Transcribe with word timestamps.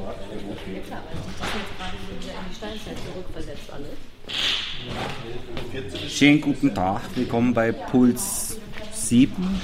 klar, 0.00 1.02
weil 1.06 1.16
das 1.38 1.48
jetzt 1.54 1.78
gerade 1.78 1.96
wieder 1.98 2.32
in 2.32 2.44
die 2.48 2.54
Steinzeit 2.54 2.96
zurückversetzt 3.06 3.70
alles. 3.72 3.98
Schönen 6.12 6.40
guten 6.40 6.74
Tag, 6.74 7.02
willkommen 7.14 7.52
bei 7.54 7.72
Puls 7.72 8.58
7. 8.92 9.60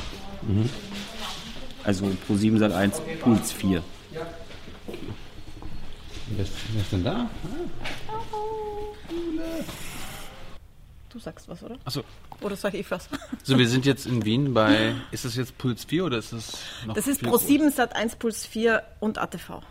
Also 1.85 2.11
Pro 2.27 2.37
7 2.37 2.59
Sat 2.59 2.73
1, 2.73 3.01
Puls 3.21 3.53
4. 3.53 3.83
Wer 6.29 6.45
ist, 6.45 6.53
wer 6.73 6.83
ist 6.83 6.93
denn 6.93 7.05
da? 7.05 7.31
Du 11.09 11.19
sagst 11.21 11.49
was, 11.49 11.63
oder? 11.63 11.79
Achso. 11.85 12.03
Oder 12.43 12.57
sag 12.57 12.75
ich 12.75 12.91
was? 12.91 13.09
So, 13.43 13.57
wir 13.57 13.69
sind 13.69 13.87
jetzt 13.87 14.05
in 14.07 14.25
Wien 14.25 14.53
bei. 14.53 14.95
Ist 15.13 15.25
das 15.25 15.37
jetzt 15.37 15.57
Puls 15.57 15.85
4 15.85 16.05
oder 16.05 16.19
ist 16.19 16.33
das 16.33 16.59
noch. 16.85 16.95
Das 16.95 17.07
ist 17.07 17.23
Pro 17.23 17.31
groß? 17.31 17.47
7 17.47 17.71
Sat 17.71 17.97
1 17.97 18.17
Puls 18.17 18.45
4 18.45 18.83
und 19.01 19.17
ATV. 19.19 19.63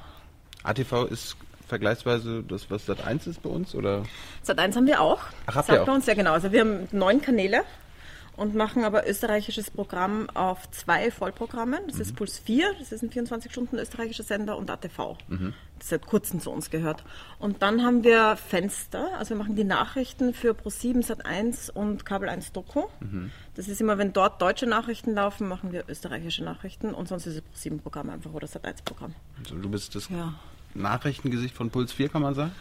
ATV 0.65 1.05
ist 1.09 1.37
vergleichsweise 1.67 2.43
das, 2.47 2.69
was 2.69 2.85
Sat 2.85 3.05
1 3.05 3.27
ist 3.27 3.41
bei 3.41 3.49
uns? 3.49 3.73
Oder? 3.75 4.03
Sat 4.43 4.59
1 4.59 4.75
haben 4.75 4.85
wir 4.87 5.01
auch. 5.01 5.19
Ach, 5.47 5.55
habt 5.55 5.67
Sagt 5.67 5.77
ihr 5.77 5.81
auch? 5.81 5.85
bei 5.87 5.93
uns 5.93 6.05
ja 6.05 6.13
genau. 6.13 6.33
Also 6.33 6.51
wir 6.51 6.61
haben 6.61 6.87
neun 6.91 7.21
Kanäle 7.21 7.63
und 8.37 8.53
machen 8.53 8.83
aber 8.83 9.07
österreichisches 9.09 9.71
Programm 9.71 10.29
auf 10.31 10.69
zwei 10.71 11.09
Vollprogrammen. 11.09 11.79
Das 11.87 11.95
Mhm. 11.95 12.01
ist 12.01 12.15
Puls 12.17 12.37
4, 12.39 12.73
das 12.79 12.91
ist 12.91 13.01
ein 13.01 13.09
24 13.09 13.51
Stunden 13.51 13.77
österreichischer 13.79 14.23
Sender 14.23 14.57
und 14.57 14.69
ATV. 14.69 15.17
Mhm. 15.29 15.53
Das 15.79 15.89
seit 15.89 16.05
kurzem 16.05 16.39
zu 16.41 16.51
uns 16.51 16.69
gehört. 16.69 17.03
Und 17.39 17.61
dann 17.61 17.83
haben 17.83 18.03
wir 18.03 18.35
Fenster, 18.35 19.07
also 19.17 19.31
wir 19.31 19.37
machen 19.37 19.55
die 19.55 19.63
Nachrichten 19.63 20.33
für 20.33 20.51
Pro7, 20.51 21.05
Sat1 21.05 21.71
und 21.71 22.05
Kabel 22.05 22.27
1 22.29 22.51
Doku. 22.51 22.83
Mhm. 22.99 23.31
Das 23.55 23.67
ist 23.69 23.79
immer, 23.81 23.97
wenn 23.97 24.11
dort 24.13 24.41
deutsche 24.41 24.67
Nachrichten 24.67 25.13
laufen, 25.15 25.47
machen 25.47 25.71
wir 25.71 25.85
österreichische 25.87 26.43
Nachrichten 26.43 26.93
und 26.93 27.07
sonst 27.07 27.25
ist 27.27 27.37
es 27.37 27.43
Pro7 27.71 27.79
Programm 27.81 28.09
einfach 28.09 28.33
oder 28.33 28.47
Sat1 28.47 28.83
Programm. 28.83 29.15
Also, 29.39 29.55
du 29.55 29.69
bist 29.69 29.95
das 29.95 30.09
Ja. 30.09 30.33
Nachrichtengesicht 30.75 31.55
von 31.55 31.69
Puls 31.69 31.93
4, 31.93 32.09
kann 32.09 32.21
man 32.21 32.35
sagen? 32.35 32.51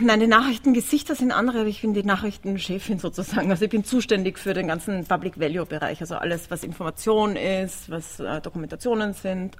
Nein, 0.00 0.20
die 0.20 0.26
Nachrichtengesichter 0.26 1.14
sind 1.14 1.32
andere, 1.32 1.60
aber 1.60 1.68
ich 1.68 1.82
bin 1.82 1.92
die 1.92 2.04
Nachrichtenchefin 2.04 2.98
sozusagen. 2.98 3.50
Also 3.50 3.64
ich 3.64 3.70
bin 3.70 3.84
zuständig 3.84 4.38
für 4.38 4.54
den 4.54 4.68
ganzen 4.68 5.04
Public 5.04 5.38
Value 5.38 5.66
Bereich, 5.66 6.00
also 6.00 6.16
alles, 6.16 6.50
was 6.50 6.62
Information 6.64 7.36
ist, 7.36 7.90
was 7.90 8.20
äh, 8.20 8.40
Dokumentationen 8.40 9.12
sind, 9.12 9.56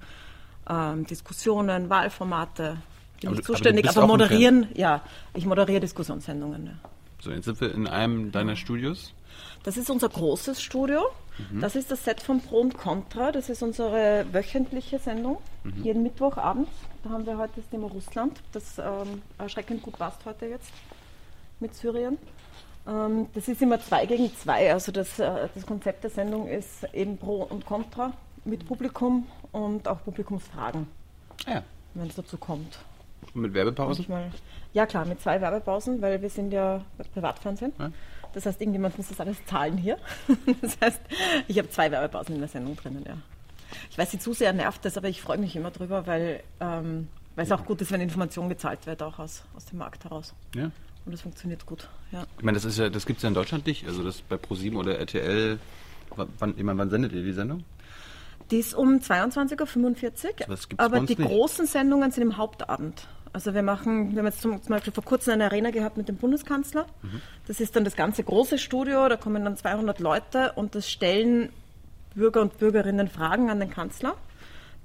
ähm, 0.68 1.06
Diskussionen, 1.06 1.90
Wahlformate. 1.90 2.78
Bin 3.20 3.30
Aber 3.30 3.38
ich 3.38 3.44
aber 3.44 3.54
zuständig, 3.54 3.88
aber, 3.88 4.02
im 4.02 4.06
moderieren, 4.06 4.68
ja, 4.74 5.02
ich 5.34 5.44
moderiere 5.44 5.80
Diskussionssendungen. 5.80 6.66
Ja. 6.66 6.90
So, 7.20 7.30
jetzt 7.30 7.46
sind 7.46 7.60
wir 7.60 7.74
in 7.74 7.86
einem 7.86 8.32
deiner 8.32 8.56
Studios. 8.56 9.12
Das 9.62 9.76
ist 9.76 9.90
unser 9.90 10.08
großes 10.08 10.62
Studio. 10.62 11.02
Das 11.60 11.74
ist 11.74 11.90
das 11.90 12.04
Set 12.04 12.20
von 12.20 12.40
Pro 12.40 12.60
und 12.60 12.78
Contra. 12.78 13.32
Das 13.32 13.48
ist 13.48 13.62
unsere 13.62 14.24
wöchentliche 14.32 14.98
Sendung. 14.98 15.38
Jeden 15.82 16.02
Mittwochabend. 16.02 16.68
Da 17.02 17.10
haben 17.10 17.26
wir 17.26 17.38
heute 17.38 17.54
das 17.56 17.68
Thema 17.68 17.88
Russland, 17.88 18.40
das 18.52 18.78
ähm, 18.78 19.22
erschreckend 19.38 19.82
gut 19.82 19.98
passt 19.98 20.24
heute 20.24 20.46
jetzt 20.46 20.70
mit 21.60 21.74
Syrien. 21.74 22.18
Ähm, 22.86 23.26
das 23.34 23.48
ist 23.48 23.60
immer 23.62 23.80
zwei 23.80 24.06
gegen 24.06 24.34
zwei. 24.36 24.72
Also 24.72 24.92
das, 24.92 25.18
äh, 25.18 25.48
das 25.54 25.66
Konzept 25.66 26.04
der 26.04 26.10
Sendung 26.10 26.48
ist 26.48 26.84
eben 26.92 27.18
Pro 27.18 27.42
und 27.42 27.66
Contra 27.66 28.12
mit 28.44 28.66
Publikum 28.66 29.26
und 29.52 29.88
auch 29.88 30.02
Publikumsfragen, 30.04 30.86
ja. 31.46 31.62
wenn 31.94 32.08
es 32.08 32.14
dazu 32.14 32.36
kommt. 32.36 32.78
Mit 33.34 33.54
Werbepausen? 33.54 34.04
Manchmal, 34.08 34.30
ja 34.72 34.86
klar, 34.86 35.04
mit 35.06 35.20
zwei 35.20 35.40
Werbepausen, 35.40 36.02
weil 36.02 36.20
wir 36.20 36.30
sind 36.30 36.52
ja 36.52 36.84
Privatfernsehen. 37.12 37.72
Ja. 37.78 37.90
Das 38.32 38.46
heißt, 38.46 38.60
irgendjemand 38.60 38.96
muss 38.98 39.08
das 39.08 39.20
alles 39.20 39.44
zahlen 39.46 39.78
hier. 39.78 39.96
Das 40.60 40.76
heißt, 40.80 41.00
ich 41.46 41.58
habe 41.58 41.70
zwei 41.70 41.90
Werbepausen 41.90 42.34
in 42.34 42.40
der 42.40 42.48
Sendung 42.48 42.76
drinnen, 42.76 43.04
ja. 43.06 43.16
Ich 43.90 43.98
weiß, 43.98 44.10
sie 44.10 44.18
zu 44.18 44.32
sehr 44.32 44.52
nervt 44.52 44.84
das, 44.84 44.96
aber 44.96 45.08
ich 45.08 45.20
freue 45.20 45.38
mich 45.38 45.56
immer 45.56 45.70
drüber, 45.70 46.06
weil, 46.06 46.42
ähm, 46.60 47.08
weil 47.34 47.44
es 47.44 47.52
auch 47.52 47.64
gut 47.64 47.80
ist, 47.80 47.90
wenn 47.92 48.00
Information 48.00 48.48
gezahlt 48.48 48.86
wird, 48.86 49.02
auch 49.02 49.18
aus, 49.18 49.44
aus 49.56 49.66
dem 49.66 49.78
Markt 49.78 50.04
heraus. 50.04 50.34
Ja. 50.54 50.70
Und 51.06 51.12
das 51.12 51.20
funktioniert 51.20 51.66
gut, 51.66 51.88
ja. 52.12 52.26
Ich 52.38 52.44
meine, 52.44 52.56
das 52.56 52.64
ist 52.64 52.78
ja, 52.78 52.88
das 52.88 53.04
gibt 53.06 53.18
es 53.18 53.22
ja 53.22 53.28
in 53.28 53.34
Deutschland 53.34 53.66
nicht. 53.66 53.86
Also 53.86 54.02
das 54.02 54.22
bei 54.22 54.36
ProSieben 54.36 54.78
oder 54.78 54.98
RTL. 54.98 55.58
Wann, 56.16 56.54
ich 56.56 56.62
meine, 56.62 56.78
wann 56.78 56.90
sendet 56.90 57.12
ihr 57.12 57.22
die 57.22 57.32
Sendung? 57.32 57.64
Die 58.50 58.58
ist 58.58 58.74
um 58.74 58.98
22.45 58.98 60.48
Uhr, 60.48 60.56
aber 60.76 61.00
die 61.00 61.16
nicht. 61.16 61.28
großen 61.28 61.66
Sendungen 61.66 62.10
sind 62.10 62.22
im 62.22 62.36
Hauptabend. 62.36 63.06
Also 63.32 63.52
wir 63.52 63.62
machen, 63.62 64.12
wir 64.12 64.18
haben 64.18 64.26
jetzt 64.26 64.42
zum, 64.42 64.60
Beispiel 64.60 64.92
vor 64.92 65.02
kurzem 65.02 65.32
eine 65.34 65.46
Arena 65.46 65.70
gehabt 65.70 65.96
mit 65.96 66.08
dem 66.08 66.16
Bundeskanzler. 66.16 66.86
Mhm. 67.02 67.20
Das 67.48 67.58
ist 67.58 67.74
dann 67.74 67.84
das 67.84 67.96
ganze 67.96 68.22
große 68.22 68.58
Studio, 68.58 69.08
da 69.08 69.16
kommen 69.16 69.44
dann 69.44 69.56
200 69.56 69.98
Leute 69.98 70.52
und 70.52 70.74
das 70.76 70.88
stellen 70.88 71.48
Bürger 72.14 72.42
und 72.42 72.58
Bürgerinnen 72.58 73.08
Fragen 73.08 73.50
an 73.50 73.58
den 73.58 73.70
Kanzler. 73.70 74.14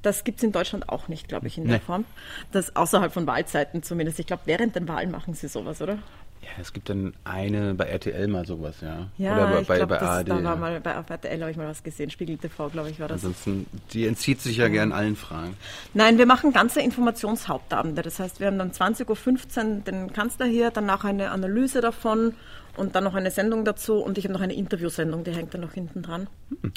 Das 0.01 0.23
gibt 0.23 0.37
es 0.39 0.43
in 0.43 0.51
Deutschland 0.51 0.89
auch 0.89 1.09
nicht, 1.09 1.27
glaube 1.27 1.47
ich, 1.47 1.57
in 1.57 1.65
der 1.67 1.77
Nee. 1.77 1.83
Form. 1.85 2.05
Das 2.51 2.75
außerhalb 2.75 3.11
von 3.13 3.27
Wahlzeiten 3.27 3.83
zumindest. 3.83 4.17
Ich 4.19 4.25
glaube, 4.25 4.43
während 4.45 4.75
den 4.75 4.87
Wahlen 4.87 5.11
machen 5.11 5.33
sie 5.33 5.47
sowas, 5.49 5.81
oder? 5.81 5.99
Ja, 6.41 6.49
es 6.61 6.71
gibt 6.71 6.89
dann 6.89 7.13
eine 7.25 7.73
bei 7.73 7.85
RTL 7.85 8.27
mal 8.27 8.45
sowas, 8.45 8.77
ja. 8.81 9.07
Ja, 9.17 9.33
Oder 9.33 9.47
bei, 9.47 9.61
ich 9.61 9.67
bei, 9.67 9.77
glaube, 9.77 9.95
bei 9.95 10.01
ARD. 10.01 10.29
da 10.29 10.43
war 10.43 10.55
mal 10.55 10.79
bei, 10.79 10.91
RTL 10.91 11.41
habe 11.41 11.51
ich 11.51 11.57
mal 11.57 11.67
was 11.67 11.83
gesehen. 11.83 12.09
Spiegel 12.09 12.37
TV, 12.37 12.69
glaube 12.69 12.89
ich, 12.89 12.99
war 12.99 13.07
das. 13.09 13.25
Ansonsten, 13.25 13.65
die 13.91 14.07
entzieht 14.07 14.41
sich 14.41 14.57
ja 14.57 14.69
gern 14.69 14.91
allen 14.91 15.15
Fragen. 15.15 15.57
Nein, 15.93 16.17
wir 16.17 16.25
machen 16.25 16.53
ganze 16.53 16.81
Informationshauptabende. 16.81 18.01
Das 18.01 18.19
heißt, 18.19 18.39
wir 18.39 18.47
haben 18.47 18.57
dann 18.57 18.71
20.15 18.71 19.07
Uhr 19.09 19.81
den 19.81 20.13
Kanzler 20.13 20.45
hier, 20.45 20.71
danach 20.71 21.03
eine 21.03 21.31
Analyse 21.31 21.81
davon 21.81 22.33
und 22.77 22.95
dann 22.95 23.03
noch 23.03 23.15
eine 23.15 23.31
Sendung 23.31 23.65
dazu 23.65 23.95
und 23.95 24.17
ich 24.17 24.25
habe 24.25 24.33
noch 24.33 24.41
eine 24.41 24.53
Interviewsendung, 24.53 25.23
die 25.23 25.31
hängt 25.31 25.53
dann 25.53 25.61
noch 25.61 25.73
hinten 25.73 26.01
dran. 26.01 26.27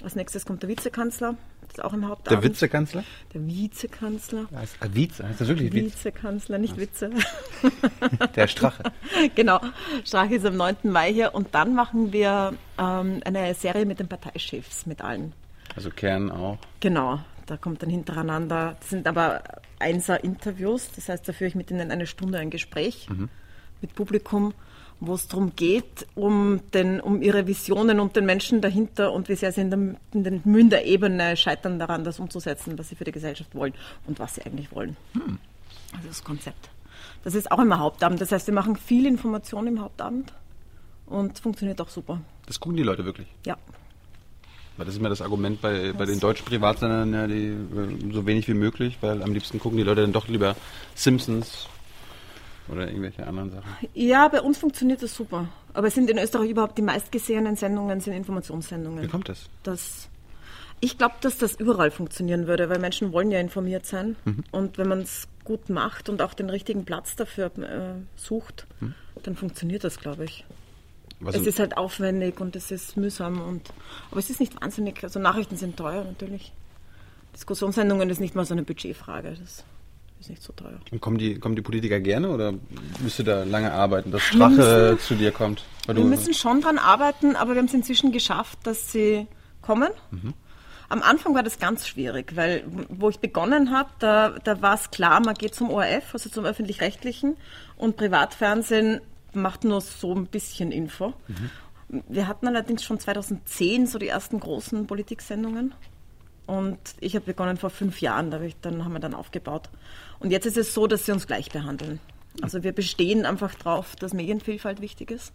Als 0.03 0.14
nächstes 0.14 0.44
kommt 0.47 0.62
der 0.62 0.69
Vizekanzler, 0.69 1.36
das 1.62 1.78
ist 1.78 1.84
auch 1.84 1.92
im 1.92 2.06
Hauptabend. 2.08 2.42
Der 2.42 2.50
Vizekanzler? 2.50 3.04
Der 3.32 3.47
Vizekanzler. 3.47 4.47
Ah, 4.52 4.88
Vize, 4.92 5.26
heißt 5.26 5.41
das 5.41 5.48
wirklich 5.48 5.72
Vize? 5.72 5.86
Vizekanzler, 5.86 6.58
nicht 6.58 6.76
Witze. 6.76 7.10
Der 8.36 8.47
Strache. 8.47 8.82
genau. 9.34 9.60
Strache 10.04 10.34
ist 10.34 10.47
am 10.47 10.56
9. 10.56 10.76
Mai 10.84 11.12
hier 11.12 11.34
und 11.34 11.54
dann 11.54 11.75
machen 11.75 12.12
wir 12.12 12.54
ähm, 12.78 13.20
eine 13.25 13.54
Serie 13.54 13.86
mit 13.86 14.00
den 14.00 14.08
Parteichefs, 14.08 14.86
mit 14.86 15.02
allen. 15.02 15.32
Also 15.75 15.91
Kern 15.91 16.31
auch. 16.31 16.58
Genau, 16.81 17.20
da 17.47 17.56
kommt 17.56 17.82
dann 17.82 17.91
hintereinander. 17.91 18.76
Das 18.81 18.91
sind 18.91 19.06
aber 19.06 19.42
Einser-Interviews, 19.78 20.91
das 20.94 21.08
heißt, 21.08 21.26
da 21.28 21.32
führe 21.32 21.48
ich 21.48 21.54
mit 21.54 21.70
ihnen 21.70 21.91
eine 21.91 22.06
Stunde 22.06 22.38
ein 22.38 22.50
Gespräch 22.50 23.08
mit 23.82 23.94
Publikum, 23.94 24.54
wo 25.04 25.14
es 25.14 25.26
darum 25.26 25.56
geht, 25.56 26.06
um, 26.14 26.60
den, 26.72 27.00
um 27.00 27.22
ihre 27.22 27.48
Visionen 27.48 27.98
und 27.98 28.14
den 28.14 28.24
Menschen 28.24 28.60
dahinter 28.60 29.12
und 29.12 29.28
wie 29.28 29.34
sehr 29.34 29.50
sie 29.50 29.62
in, 29.62 29.70
der, 29.70 30.32
in 30.54 30.70
der 30.70 30.86
Ebene 30.86 31.36
scheitern 31.36 31.80
daran, 31.80 32.04
das 32.04 32.20
umzusetzen, 32.20 32.78
was 32.78 32.88
sie 32.88 32.94
für 32.94 33.02
die 33.02 33.10
Gesellschaft 33.10 33.52
wollen 33.52 33.74
und 34.06 34.20
was 34.20 34.36
sie 34.36 34.42
eigentlich 34.42 34.70
wollen. 34.70 34.96
Also 35.92 36.06
das 36.06 36.22
Konzept. 36.22 36.70
Das 37.24 37.34
ist 37.34 37.50
auch 37.50 37.58
immer 37.58 37.80
Hauptabend. 37.80 38.20
Das 38.20 38.30
heißt, 38.30 38.46
wir 38.46 38.54
machen 38.54 38.76
viel 38.76 39.06
Information 39.06 39.66
im 39.66 39.80
Hauptabend 39.80 40.32
und 41.06 41.36
funktioniert 41.36 41.80
auch 41.80 41.88
super. 41.88 42.20
Das 42.46 42.60
gucken 42.60 42.76
die 42.76 42.84
Leute 42.84 43.04
wirklich. 43.04 43.26
Ja. 43.44 43.56
Weil 44.76 44.86
das 44.86 44.94
ist 44.94 45.00
immer 45.00 45.08
das 45.08 45.20
Argument 45.20 45.60
bei, 45.60 45.92
bei 45.92 46.04
den 46.04 46.20
deutschen 46.20 46.46
Privatsendern, 46.46 47.12
ja, 47.12 47.26
die 47.26 47.48
äh, 47.48 48.12
so 48.12 48.24
wenig 48.24 48.46
wie 48.46 48.54
möglich, 48.54 48.98
weil 49.00 49.20
am 49.20 49.32
liebsten 49.32 49.58
gucken 49.58 49.78
die 49.78 49.84
Leute 49.84 50.02
dann 50.02 50.12
doch 50.12 50.28
lieber 50.28 50.54
Simpsons 50.94 51.69
oder 52.72 52.88
irgendwelche 52.88 53.26
anderen 53.26 53.50
Sachen. 53.50 53.70
Ja, 53.94 54.28
bei 54.28 54.40
uns 54.40 54.58
funktioniert 54.58 55.02
das 55.02 55.14
super. 55.14 55.48
Aber 55.74 55.86
es 55.86 55.94
sind 55.94 56.10
in 56.10 56.18
Österreich 56.18 56.50
überhaupt 56.50 56.76
die 56.78 56.82
meistgesehenen 56.82 57.56
Sendungen 57.56 58.00
sind 58.00 58.14
Informationssendungen. 58.14 59.04
Wie 59.04 59.08
kommt 59.08 59.28
das? 59.28 59.48
Das, 59.62 60.08
ich 60.80 60.98
glaube, 60.98 61.14
dass 61.20 61.38
das 61.38 61.54
überall 61.54 61.90
funktionieren 61.90 62.46
würde, 62.46 62.68
weil 62.68 62.78
Menschen 62.78 63.12
wollen 63.12 63.30
ja 63.30 63.40
informiert 63.40 63.86
sein. 63.86 64.16
Und 64.50 64.78
wenn 64.78 64.88
man 64.88 65.00
es 65.00 65.28
gut 65.44 65.68
macht 65.68 66.08
und 66.08 66.22
auch 66.22 66.34
den 66.34 66.50
richtigen 66.50 66.84
Platz 66.84 67.16
dafür 67.16 67.46
äh, 67.58 67.94
sucht, 68.16 68.66
dann 69.22 69.36
funktioniert 69.36 69.84
das, 69.84 69.98
glaube 69.98 70.24
ich. 70.24 70.44
Was 71.20 71.36
es 71.36 71.46
ist 71.46 71.60
halt 71.60 71.76
aufwendig 71.76 72.40
und 72.40 72.56
es 72.56 72.72
ist 72.72 72.96
mühsam 72.96 73.40
und 73.40 73.70
aber 74.10 74.18
es 74.18 74.28
ist 74.28 74.40
nicht 74.40 74.60
wahnsinnig. 74.60 75.02
Also 75.04 75.20
Nachrichten 75.20 75.56
sind 75.56 75.76
teuer 75.76 76.04
natürlich. 76.04 76.52
Diskussionssendungen 77.34 78.10
ist 78.10 78.20
nicht 78.20 78.34
mal 78.34 78.44
so 78.44 78.54
eine 78.54 78.64
Budgetfrage. 78.64 79.36
Das 79.40 79.64
ist 80.22 80.30
nicht 80.30 80.42
so 80.42 80.52
teuer. 80.52 80.78
und 80.90 81.00
kommen 81.00 81.19
die, 81.19 81.38
kommen 81.38 81.54
die 81.56 81.62
Politiker 81.62 82.00
gerne 82.00 82.30
oder 82.30 82.54
müsst 83.00 83.19
ihr 83.19 83.24
da 83.24 83.44
lange 83.44 83.72
arbeiten, 83.72 84.10
dass 84.10 84.22
Strache 84.22 84.96
zu 85.00 85.14
dir 85.14 85.30
kommt? 85.32 85.64
Wir 85.86 85.94
du- 85.94 86.04
müssen 86.04 86.34
schon 86.34 86.60
dran 86.60 86.78
arbeiten, 86.78 87.36
aber 87.36 87.52
wir 87.52 87.58
haben 87.58 87.66
es 87.66 87.74
inzwischen 87.74 88.12
geschafft, 88.12 88.58
dass 88.64 88.92
sie 88.92 89.26
kommen. 89.60 89.90
Am 90.88 91.02
Anfang 91.02 91.34
war 91.34 91.42
das 91.42 91.58
ganz 91.58 91.86
schwierig, 91.88 92.36
weil 92.36 92.64
wo 92.88 93.08
ich 93.08 93.19
begonnen 93.19 93.70
habe, 93.70 93.88
da, 93.98 94.30
da 94.44 94.60
war 94.60 94.74
es 94.74 94.90
klar, 94.90 95.20
man 95.20 95.34
geht 95.34 95.54
zum 95.54 95.70
ORF, 95.70 96.12
also 96.12 96.28
zum 96.28 96.44
öffentlich-rechtlichen 96.44 97.36
und 97.76 97.96
Privatfernsehen 97.96 99.00
macht 99.34 99.64
nur 99.64 99.80
so 99.80 100.14
ein 100.14 100.26
bisschen 100.26 100.70
Info. 100.72 101.14
Wir 102.08 102.26
hatten 102.28 102.46
allerdings 102.46 102.84
schon 102.84 102.98
2010 103.00 103.86
so 103.86 103.98
die 103.98 104.08
ersten 104.08 104.38
großen 104.40 104.86
Politiksendungen. 104.86 105.75
Und 106.46 106.78
ich 107.00 107.14
habe 107.14 107.24
begonnen 107.24 107.56
vor 107.56 107.70
fünf 107.70 108.00
Jahren, 108.00 108.30
da 108.30 108.38
hab 108.38 108.44
ich, 108.44 108.56
dann 108.60 108.84
haben 108.84 108.92
wir 108.92 109.00
dann 109.00 109.14
aufgebaut. 109.14 109.68
Und 110.18 110.30
jetzt 110.30 110.46
ist 110.46 110.56
es 110.56 110.74
so, 110.74 110.86
dass 110.86 111.06
sie 111.06 111.12
uns 111.12 111.26
gleich 111.26 111.50
behandeln. 111.50 112.00
Also 112.40 112.62
wir 112.62 112.72
bestehen 112.72 113.26
einfach 113.26 113.54
darauf, 113.54 113.94
dass 113.96 114.14
Medienvielfalt 114.14 114.80
wichtig 114.80 115.10
ist. 115.10 115.32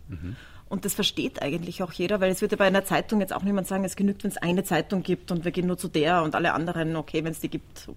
Und 0.70 0.84
das 0.84 0.94
versteht 0.94 1.42
eigentlich 1.42 1.82
auch 1.82 1.94
jeder, 1.94 2.20
weil 2.20 2.32
es 2.32 2.42
wird 2.42 2.52
ja 2.52 2.58
bei 2.58 2.66
einer 2.66 2.84
Zeitung 2.84 3.22
jetzt 3.22 3.34
auch 3.34 3.44
niemand 3.44 3.68
sagen, 3.68 3.86
es 3.86 3.96
genügt, 3.96 4.24
wenn 4.24 4.32
es 4.32 4.38
eine 4.38 4.64
Zeitung 4.64 5.04
gibt 5.04 5.32
und 5.32 5.46
wir 5.46 5.52
gehen 5.52 5.68
nur 5.68 5.78
zu 5.78 5.88
der 5.88 6.24
und 6.24 6.36
alle 6.36 6.54
anderen, 6.54 6.96
okay, 6.96 7.24
wenn 7.24 7.32
es 7.32 7.40
die 7.40 7.50
gibt, 7.50 7.88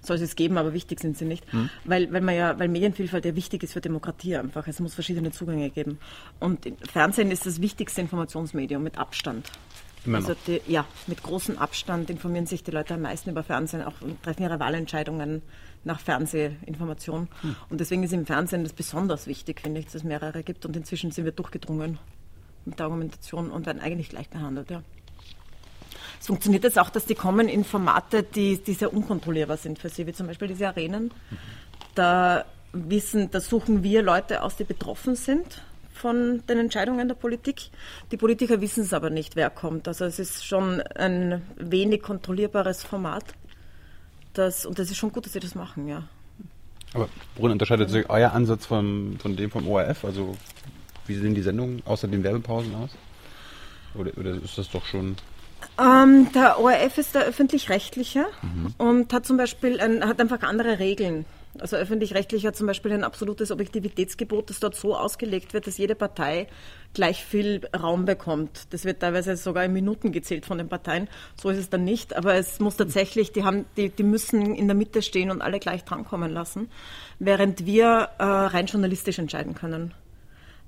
soll 0.00 0.16
es 0.16 0.36
geben, 0.36 0.58
aber 0.58 0.74
wichtig 0.74 1.00
sind 1.00 1.16
sie 1.16 1.24
nicht, 1.24 1.52
mhm. 1.52 1.70
weil, 1.84 2.12
weil 2.12 2.20
man 2.20 2.36
ja, 2.36 2.58
weil 2.58 2.68
Medienvielfalt 2.68 3.24
ja 3.24 3.34
wichtig 3.34 3.62
ist 3.62 3.72
für 3.72 3.80
Demokratie 3.80 4.36
einfach. 4.36 4.68
Es 4.68 4.78
muss 4.78 4.94
verschiedene 4.94 5.32
Zugänge 5.32 5.70
geben. 5.70 5.98
Und 6.40 6.70
Fernsehen 6.92 7.30
ist 7.30 7.46
das 7.46 7.60
wichtigste 7.60 8.02
Informationsmedium 8.02 8.82
mit 8.82 8.98
Abstand. 8.98 9.50
Immer 10.04 10.18
also 10.18 10.34
die, 10.46 10.60
ja, 10.66 10.86
mit 11.06 11.22
großem 11.22 11.58
Abstand 11.58 12.10
informieren 12.10 12.46
sich 12.46 12.62
die 12.62 12.70
Leute 12.70 12.94
am 12.94 13.02
meisten 13.02 13.30
über 13.30 13.42
Fernsehen, 13.42 13.82
auch 13.82 13.94
treffen 14.22 14.42
ihre 14.42 14.60
Wahlentscheidungen 14.60 15.42
nach 15.84 16.00
Fernsehinformation. 16.00 17.28
Hm. 17.40 17.56
Und 17.70 17.80
deswegen 17.80 18.02
ist 18.02 18.12
im 18.12 18.26
Fernsehen 18.26 18.64
das 18.64 18.72
besonders 18.72 19.26
wichtig, 19.26 19.60
finde 19.60 19.80
ich, 19.80 19.86
dass 19.86 19.96
es 19.96 20.04
mehrere 20.04 20.42
gibt. 20.42 20.66
Und 20.66 20.76
inzwischen 20.76 21.10
sind 21.10 21.24
wir 21.24 21.32
durchgedrungen 21.32 21.98
mit 22.64 22.78
der 22.78 22.86
Argumentation 22.86 23.50
und 23.50 23.66
werden 23.66 23.80
eigentlich 23.80 24.08
gleich 24.08 24.28
behandelt, 24.28 24.70
ja. 24.70 24.82
Es 26.20 26.28
funktioniert 26.28 26.64
jetzt 26.64 26.78
auch, 26.78 26.88
dass 26.88 27.04
die 27.04 27.14
kommen 27.14 27.48
in 27.48 27.64
Formate, 27.64 28.22
die, 28.22 28.56
die 28.56 28.72
sehr 28.72 28.94
unkontrollierbar 28.94 29.58
sind 29.58 29.78
für 29.78 29.90
sie, 29.90 30.06
wie 30.06 30.14
zum 30.14 30.26
Beispiel 30.26 30.48
diese 30.48 30.68
Arenen. 30.68 31.10
Da 31.94 32.46
wissen, 32.72 33.30
da 33.30 33.40
suchen 33.40 33.82
wir 33.82 34.02
Leute 34.02 34.42
aus, 34.42 34.56
die 34.56 34.64
betroffen 34.64 35.16
sind 35.16 35.62
von 36.04 36.42
den 36.46 36.58
Entscheidungen 36.58 37.08
der 37.08 37.14
Politik. 37.14 37.70
Die 38.10 38.18
Politiker 38.18 38.60
wissen 38.60 38.82
es 38.82 38.92
aber 38.92 39.08
nicht, 39.08 39.36
wer 39.36 39.48
kommt. 39.48 39.88
Also 39.88 40.04
es 40.04 40.18
ist 40.18 40.44
schon 40.44 40.82
ein 40.82 41.40
wenig 41.56 42.02
kontrollierbares 42.02 42.82
Format. 42.82 43.24
Das, 44.34 44.66
und 44.66 44.78
das 44.78 44.90
ist 44.90 44.98
schon 44.98 45.12
gut, 45.12 45.24
dass 45.24 45.32
sie 45.32 45.40
das 45.40 45.54
machen, 45.54 45.88
ja. 45.88 46.02
Aber 46.92 47.08
worin 47.36 47.52
unterscheidet 47.52 47.88
sich 47.88 48.04
euer 48.10 48.32
Ansatz 48.32 48.66
von, 48.66 49.16
von 49.18 49.34
dem 49.34 49.50
vom 49.50 49.66
ORF? 49.66 50.04
Also 50.04 50.36
wie 51.06 51.14
sehen 51.14 51.34
die 51.34 51.40
Sendungen 51.40 51.82
außer 51.86 52.06
den 52.06 52.22
Werbepausen 52.22 52.74
aus? 52.74 52.90
Oder, 53.94 54.10
oder 54.18 54.34
ist 54.34 54.58
das 54.58 54.68
doch 54.70 54.84
schon 54.84 55.16
ähm, 55.80 56.30
der 56.34 56.60
ORF 56.60 56.98
ist 56.98 57.14
der 57.14 57.22
öffentlich-rechtliche 57.22 58.26
mhm. 58.42 58.74
und 58.76 59.10
hat 59.14 59.24
zum 59.24 59.38
Beispiel 59.38 59.80
ein, 59.80 60.06
hat 60.06 60.20
einfach 60.20 60.42
andere 60.42 60.78
Regeln. 60.78 61.24
Also 61.60 61.76
öffentlich-rechtlich 61.76 62.46
hat 62.46 62.56
zum 62.56 62.66
Beispiel 62.66 62.92
ein 62.92 63.04
absolutes 63.04 63.50
Objektivitätsgebot, 63.50 64.50
das 64.50 64.60
dort 64.60 64.74
so 64.74 64.96
ausgelegt 64.96 65.54
wird, 65.54 65.66
dass 65.66 65.78
jede 65.78 65.94
Partei 65.94 66.48
gleich 66.94 67.24
viel 67.24 67.60
Raum 67.76 68.04
bekommt. 68.04 68.72
Das 68.72 68.84
wird 68.84 69.00
teilweise 69.00 69.36
sogar 69.36 69.64
in 69.64 69.72
Minuten 69.72 70.10
gezählt 70.10 70.46
von 70.46 70.58
den 70.58 70.68
Parteien. 70.68 71.08
So 71.40 71.50
ist 71.50 71.58
es 71.58 71.70
dann 71.70 71.84
nicht. 71.84 72.16
Aber 72.16 72.34
es 72.34 72.58
muss 72.58 72.76
tatsächlich, 72.76 73.32
die, 73.32 73.44
haben, 73.44 73.66
die, 73.76 73.90
die 73.90 74.02
müssen 74.02 74.54
in 74.54 74.66
der 74.66 74.76
Mitte 74.76 75.02
stehen 75.02 75.30
und 75.30 75.42
alle 75.42 75.60
gleich 75.60 75.84
drankommen 75.84 76.32
lassen, 76.32 76.70
während 77.18 77.66
wir 77.66 78.10
äh, 78.18 78.24
rein 78.24 78.66
journalistisch 78.66 79.18
entscheiden 79.18 79.54
können. 79.54 79.94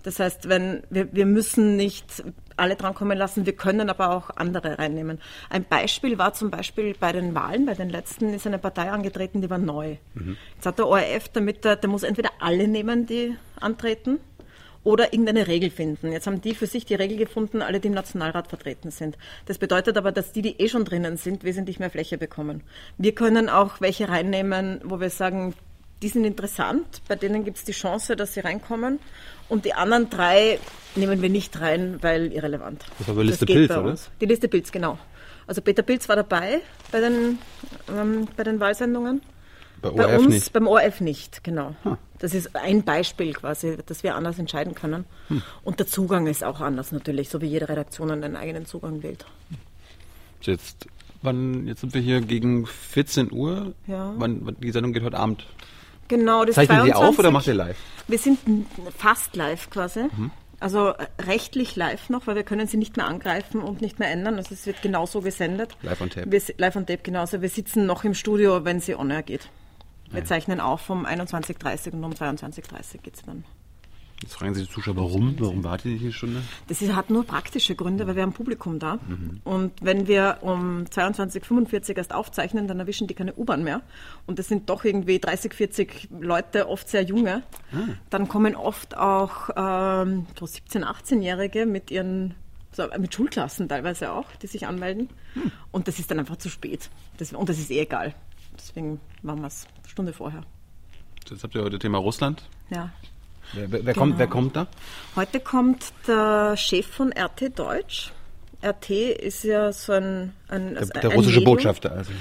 Das 0.06 0.20
heißt, 0.20 0.48
wenn 0.48 0.84
wir, 0.88 1.12
wir 1.12 1.26
müssen 1.26 1.74
nicht 1.74 2.22
alle 2.56 2.76
drankommen 2.76 3.18
lassen, 3.18 3.44
wir 3.44 3.56
können 3.56 3.90
aber 3.90 4.10
auch 4.10 4.30
andere 4.30 4.78
reinnehmen. 4.78 5.20
Ein 5.50 5.64
Beispiel 5.64 6.16
war 6.16 6.32
zum 6.32 6.48
Beispiel 6.48 6.94
bei 6.94 7.10
den 7.10 7.34
Wahlen, 7.34 7.66
bei 7.66 7.74
den 7.74 7.90
letzten 7.90 8.32
ist 8.32 8.46
eine 8.46 8.60
Partei 8.60 8.92
angetreten, 8.92 9.42
die 9.42 9.50
war 9.50 9.58
neu. 9.58 9.96
Mhm. 10.14 10.36
Jetzt 10.54 10.64
hat 10.64 10.78
der 10.78 10.86
ORF, 10.86 11.28
damit 11.32 11.64
der, 11.64 11.74
der 11.74 11.90
muss 11.90 12.04
entweder 12.04 12.30
alle 12.38 12.68
nehmen, 12.68 13.06
die 13.06 13.36
antreten, 13.58 14.20
oder 14.84 15.12
irgendeine 15.12 15.48
Regel 15.48 15.70
finden. 15.70 16.12
Jetzt 16.12 16.28
haben 16.28 16.40
die 16.40 16.54
für 16.54 16.68
sich 16.68 16.84
die 16.84 16.94
Regel 16.94 17.16
gefunden, 17.16 17.60
alle, 17.60 17.80
die 17.80 17.88
im 17.88 17.94
Nationalrat 17.94 18.46
vertreten 18.46 18.92
sind. 18.92 19.18
Das 19.46 19.58
bedeutet 19.58 19.96
aber, 19.96 20.12
dass 20.12 20.30
die, 20.30 20.42
die 20.42 20.60
eh 20.60 20.68
schon 20.68 20.84
drinnen 20.84 21.16
sind, 21.16 21.42
wesentlich 21.42 21.80
mehr 21.80 21.90
Fläche 21.90 22.16
bekommen. 22.16 22.62
Wir 22.96 23.12
können 23.12 23.48
auch 23.48 23.80
welche 23.80 24.08
reinnehmen, 24.08 24.80
wo 24.84 25.00
wir 25.00 25.10
sagen, 25.10 25.54
die 26.02 26.08
sind 26.08 26.24
interessant, 26.24 27.02
bei 27.08 27.16
denen 27.16 27.44
gibt 27.44 27.56
es 27.56 27.64
die 27.64 27.72
Chance, 27.72 28.16
dass 28.16 28.34
sie 28.34 28.40
reinkommen. 28.40 28.98
Und 29.48 29.64
die 29.64 29.72
anderen 29.72 30.10
drei 30.10 30.58
nehmen 30.94 31.22
wir 31.22 31.30
nicht 31.30 31.60
rein, 31.60 31.98
weil 32.02 32.32
irrelevant. 32.32 32.84
Das 32.98 33.08
war 33.08 33.14
bei 33.14 33.22
Liste 33.22 33.46
Pilz, 33.46 33.70
oder? 33.70 33.96
Die 34.20 34.26
Liste 34.26 34.48
Pilz, 34.48 34.72
genau. 34.72 34.98
Also 35.46 35.62
Peter 35.62 35.82
Pilz 35.82 36.08
war 36.08 36.16
dabei 36.16 36.60
bei 36.90 37.00
den, 37.00 37.38
ähm, 37.88 38.26
bei 38.36 38.42
den 38.42 38.58
Wahlsendungen. 38.58 39.22
Bei, 39.80 39.90
bei 39.90 40.18
uns, 40.18 40.28
nicht. 40.28 40.52
beim 40.52 40.66
ORF 40.66 41.00
nicht, 41.00 41.44
genau. 41.44 41.76
Hm. 41.82 41.98
Das 42.18 42.34
ist 42.34 42.56
ein 42.56 42.82
Beispiel 42.82 43.34
quasi, 43.34 43.76
dass 43.84 44.02
wir 44.02 44.14
anders 44.14 44.38
entscheiden 44.38 44.74
können. 44.74 45.04
Hm. 45.28 45.42
Und 45.62 45.78
der 45.78 45.86
Zugang 45.86 46.26
ist 46.26 46.42
auch 46.42 46.60
anders 46.60 46.92
natürlich, 46.92 47.28
so 47.28 47.40
wie 47.40 47.46
jede 47.46 47.68
Redaktion 47.68 48.10
einen 48.10 48.36
eigenen 48.36 48.66
Zugang 48.66 49.02
wählt. 49.02 49.26
Jetzt, 50.40 50.86
wann, 51.22 51.66
jetzt 51.66 51.82
sind 51.82 51.94
wir 51.94 52.00
hier 52.00 52.20
gegen 52.20 52.66
14 52.66 53.30
Uhr. 53.30 53.74
Ja. 53.86 54.14
Wann, 54.16 54.56
die 54.60 54.72
Sendung 54.72 54.92
geht 54.92 55.02
heute 55.02 55.18
Abend 55.18 55.46
Genau, 56.08 56.44
das 56.44 56.54
Zeichnen 56.54 56.78
22, 56.78 56.96
Sie 56.96 57.04
auf 57.04 57.18
oder 57.18 57.30
macht 57.30 57.46
ihr 57.46 57.54
live? 57.54 57.76
Wir 58.08 58.18
sind 58.18 58.38
fast 58.96 59.34
live 59.36 59.70
quasi. 59.70 60.04
Mhm. 60.04 60.30
Also 60.58 60.88
äh, 60.88 61.06
rechtlich 61.22 61.76
live 61.76 62.08
noch, 62.08 62.26
weil 62.26 62.36
wir 62.36 62.42
können 62.42 62.66
sie 62.66 62.76
nicht 62.76 62.96
mehr 62.96 63.06
angreifen 63.06 63.60
und 63.60 63.80
nicht 63.80 63.98
mehr 63.98 64.10
ändern. 64.10 64.36
Also 64.36 64.54
es 64.54 64.66
wird 64.66 64.80
genauso 64.82 65.20
gesendet. 65.20 65.76
Live 65.82 66.00
on 66.00 66.10
Tape. 66.10 66.30
Wir, 66.30 66.40
live 66.56 66.76
on 66.76 66.86
Tape 66.86 67.00
genauso. 67.02 67.42
Wir 67.42 67.48
sitzen 67.48 67.86
noch 67.86 68.04
im 68.04 68.14
Studio, 68.14 68.64
wenn 68.64 68.80
sie 68.80 68.94
on 68.94 69.10
air 69.10 69.22
geht. 69.22 69.48
Wir 70.10 70.20
ja. 70.20 70.24
zeichnen 70.24 70.60
auf 70.60 70.88
um 70.88 71.04
21.30 71.04 71.92
und 71.92 72.04
um 72.04 72.12
22.30 72.12 72.98
geht 73.02 73.16
es 73.16 73.22
dann. 73.22 73.44
Jetzt 74.22 74.34
fragen 74.34 74.54
sich 74.54 74.66
die 74.66 74.72
Zuschauer, 74.72 74.96
warum? 74.96 75.36
Warum 75.38 75.62
wartet 75.62 75.92
ihr 75.92 75.98
die 75.98 76.12
Stunde? 76.12 76.40
Das 76.68 76.80
hat 76.80 77.10
nur 77.10 77.24
praktische 77.24 77.74
Gründe, 77.74 78.06
weil 78.06 78.16
wir 78.16 78.22
haben 78.22 78.32
Publikum 78.32 78.78
da. 78.78 78.96
Mhm. 79.06 79.40
Und 79.44 79.72
wenn 79.82 80.06
wir 80.06 80.38
um 80.40 80.84
22.45 80.84 81.90
Uhr 81.90 81.96
erst 81.98 82.14
aufzeichnen, 82.14 82.66
dann 82.66 82.80
erwischen 82.80 83.06
die 83.08 83.14
keine 83.14 83.34
U-Bahn 83.34 83.62
mehr. 83.62 83.82
Und 84.26 84.38
das 84.38 84.48
sind 84.48 84.70
doch 84.70 84.84
irgendwie 84.84 85.18
30, 85.18 85.52
40 85.52 86.08
Leute, 86.18 86.68
oft 86.68 86.88
sehr 86.88 87.02
junge. 87.02 87.42
Ah. 87.72 87.88
Dann 88.08 88.26
kommen 88.26 88.56
oft 88.56 88.96
auch 88.96 89.50
ähm, 89.54 90.26
so 90.38 90.46
17-, 90.46 90.82
18-Jährige 90.82 91.66
mit 91.66 91.90
ihren 91.90 92.34
so, 92.72 92.86
mit 92.98 93.14
Schulklassen 93.14 93.68
teilweise 93.68 94.12
auch, 94.12 94.30
die 94.42 94.46
sich 94.46 94.66
anmelden. 94.66 95.08
Hm. 95.34 95.50
Und 95.72 95.88
das 95.88 95.98
ist 95.98 96.10
dann 96.10 96.18
einfach 96.18 96.36
zu 96.36 96.48
spät. 96.48 96.90
Das, 97.18 97.32
und 97.32 97.48
das 97.48 97.58
ist 97.58 97.70
eh 97.70 97.80
egal. 97.80 98.14
Deswegen 98.56 99.00
machen 99.22 99.40
wir 99.40 99.48
es 99.48 99.66
eine 99.78 99.88
Stunde 99.88 100.12
vorher. 100.12 100.42
Jetzt 101.28 101.42
habt 101.42 101.54
ihr 101.54 101.62
heute 101.62 101.78
Thema 101.78 101.98
Russland. 101.98 102.48
Ja. 102.70 102.92
Wer, 103.52 103.70
wer, 103.70 103.80
genau. 103.80 103.92
kommt, 103.94 104.18
wer 104.18 104.26
kommt 104.26 104.56
da? 104.56 104.66
Heute 105.14 105.40
kommt 105.40 105.92
der 106.06 106.56
Chef 106.56 106.86
von 106.86 107.12
RT 107.12 107.58
Deutsch. 107.58 108.12
RT 108.64 108.90
ist 108.90 109.44
ja 109.44 109.72
so 109.72 109.92
ein. 109.92 110.32
ein 110.48 110.76
also 110.76 110.92
der, 110.92 111.02
der 111.02 111.10
ein 111.10 111.16
russische 111.16 111.40
Medium. 111.40 111.54
Botschafter 111.56 111.92
also. 111.92 112.12
Ne? 112.12 112.18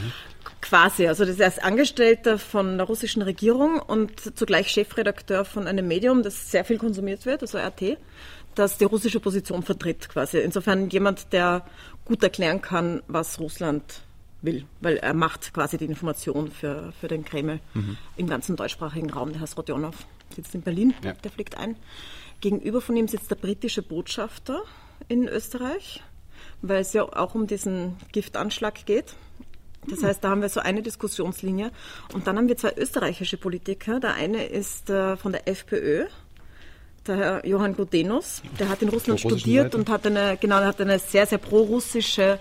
Quasi, 0.62 1.08
also 1.08 1.26
das 1.26 1.38
ist 1.38 1.64
Angestellter 1.64 2.40
von 2.40 2.78
der 2.78 2.88
russischen 2.88 3.22
Regierung 3.22 3.80
und 3.80 4.36
zugleich 4.36 4.70
Chefredakteur 4.70 5.46
von 5.46 5.68
einem 5.68 5.88
Medium, 5.88 6.24
das 6.24 6.50
sehr 6.50 6.66
viel 6.66 6.80
konsumiert 6.80 7.26
wird, 7.26 7.42
also 7.44 7.60
RT, 7.60 7.98
das 8.56 8.78
die 8.78 8.86
russische 8.86 9.20
Position 9.20 9.62
vertritt 9.62 10.10
quasi. 10.10 10.40
Insofern 10.40 10.90
jemand, 10.90 11.34
der 11.34 11.66
gut 12.04 12.24
erklären 12.24 12.62
kann, 12.62 13.04
was 13.08 13.40
Russland 13.40 13.84
will, 14.42 14.66
weil 14.82 14.98
er 14.98 15.14
macht 15.14 15.54
quasi 15.54 15.78
die 15.78 15.86
Information 15.86 16.52
für, 16.52 16.94
für 17.00 17.08
den 17.08 17.26
Kreml 17.26 17.60
mhm. 17.74 17.98
im 18.18 18.28
ganzen 18.28 18.56
deutschsprachigen 18.56 19.12
Raum, 19.12 19.32
der 19.32 19.42
Herr 19.42 19.50
Rodionov 19.56 19.96
sitzt 20.34 20.56
in 20.56 20.62
Berlin, 20.62 20.94
ja. 21.04 21.14
der 21.14 21.32
fliegt 21.32 21.58
ein. 21.58 21.76
Gegenüber 22.42 22.82
von 22.82 22.96
ihm 22.96 23.08
sitzt 23.08 23.32
der 23.32 23.36
britische 23.36 23.82
Botschafter 23.82 24.62
in 25.08 25.28
Österreich, 25.28 26.04
weil 26.62 26.82
es 26.82 26.94
ja 26.94 27.04
auch 27.04 27.36
um 27.36 27.48
diesen 27.48 27.98
Giftanschlag 28.12 28.86
geht. 28.86 29.16
Das 29.88 30.04
heißt, 30.04 30.24
da 30.24 30.30
haben 30.30 30.42
wir 30.42 30.50
so 30.50 30.60
eine 30.60 30.82
Diskussionslinie. 30.82 31.72
Und 32.14 32.28
dann 32.28 32.38
haben 32.38 32.48
wir 32.48 32.58
zwei 32.58 32.74
österreichische 32.76 33.38
Politiker. 33.38 34.00
Der 34.00 34.16
eine 34.16 34.46
ist 34.46 34.90
äh, 34.90 35.16
von 35.16 35.32
der 35.32 35.48
FPÖ, 35.48 36.06
der 37.06 37.16
Herr 37.16 37.46
Johann 37.46 37.76
Gudenus. 37.76 38.42
Der 38.60 38.70
hat 38.70 38.82
in 38.82 38.90
Russland 38.90 39.20
studiert 39.20 39.76
und 39.76 39.90
hat 39.90 40.08
eine, 40.08 40.38
genau, 40.38 40.58
hat 40.58 40.82
eine 40.82 40.98
sehr, 40.98 41.28
sehr 41.28 41.38
pro-russische 41.38 42.40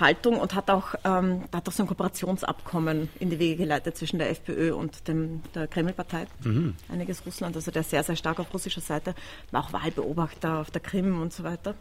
Haltung 0.00 0.38
und 0.38 0.54
hat 0.54 0.70
auch, 0.70 0.94
ähm, 1.04 1.44
hat 1.52 1.68
auch 1.68 1.72
so 1.72 1.82
ein 1.82 1.86
Kooperationsabkommen 1.86 3.08
in 3.18 3.30
die 3.30 3.38
Wege 3.38 3.56
geleitet 3.56 3.96
zwischen 3.96 4.18
der 4.18 4.30
FPÖ 4.30 4.74
und 4.74 5.06
dem, 5.08 5.42
der 5.54 5.66
Kremlpartei, 5.66 6.26
mhm. 6.44 6.74
einiges 6.88 7.24
Russland, 7.26 7.56
also 7.56 7.70
der 7.70 7.82
sehr, 7.82 8.02
sehr 8.02 8.16
stark 8.16 8.40
auf 8.40 8.52
russischer 8.52 8.80
Seite, 8.80 9.14
war 9.50 9.64
auch 9.64 9.72
Wahlbeobachter 9.72 10.58
auf 10.58 10.70
der 10.70 10.80
Krim 10.80 11.20
und 11.20 11.32
so 11.32 11.44
weiter. 11.44 11.74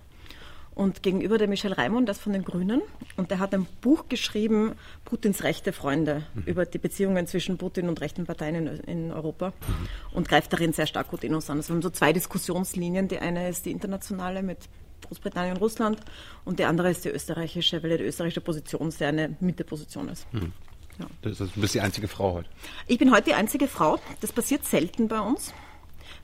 Und 0.75 1.03
gegenüber 1.03 1.37
der 1.37 1.49
Michel 1.49 1.73
Raimond, 1.73 2.07
das 2.07 2.19
von 2.19 2.31
den 2.31 2.45
Grünen, 2.45 2.81
und 3.17 3.31
der 3.31 3.39
hat 3.39 3.53
ein 3.53 3.67
Buch 3.81 4.05
geschrieben, 4.07 4.75
Putins 5.03 5.43
rechte 5.43 5.73
Freunde, 5.73 6.23
mhm. 6.33 6.43
über 6.45 6.65
die 6.65 6.77
Beziehungen 6.77 7.27
zwischen 7.27 7.57
Putin 7.57 7.89
und 7.89 7.99
rechten 7.99 8.25
Parteien 8.25 8.55
in, 8.55 8.67
in 8.85 9.11
Europa 9.11 9.49
mhm. 9.49 9.87
und 10.13 10.29
greift 10.29 10.53
darin 10.53 10.71
sehr 10.71 10.87
stark 10.87 11.09
Putinus 11.09 11.49
an. 11.49 11.57
Also 11.57 11.69
wir 11.69 11.75
haben 11.75 11.81
so 11.81 11.89
zwei 11.89 12.13
Diskussionslinien. 12.13 13.09
Die 13.09 13.19
eine 13.19 13.49
ist 13.49 13.65
die 13.65 13.71
internationale 13.71 14.41
mit 14.41 14.69
Großbritannien 15.07 15.55
und 15.55 15.61
Russland 15.61 15.99
und 16.45 16.59
die 16.59 16.65
andere 16.65 16.89
ist 16.89 17.05
die 17.05 17.09
österreichische, 17.09 17.81
weil 17.83 17.97
die 17.97 18.03
österreichische 18.03 18.41
Position 18.41 18.91
sehr 18.91 19.09
eine 19.09 19.35
Mitteposition 19.39 20.09
ist. 20.09 20.27
Hm. 20.31 20.51
Ja. 20.99 21.05
Das 21.21 21.39
ist, 21.39 21.55
du 21.55 21.61
bist 21.61 21.73
die 21.73 21.81
einzige 21.81 22.07
Frau 22.07 22.33
heute. 22.33 22.49
Ich 22.87 22.97
bin 22.97 23.11
heute 23.11 23.29
die 23.29 23.33
einzige 23.33 23.67
Frau. 23.67 23.99
Das 24.21 24.33
passiert 24.33 24.65
selten 24.65 25.07
bei 25.07 25.19
uns. 25.21 25.53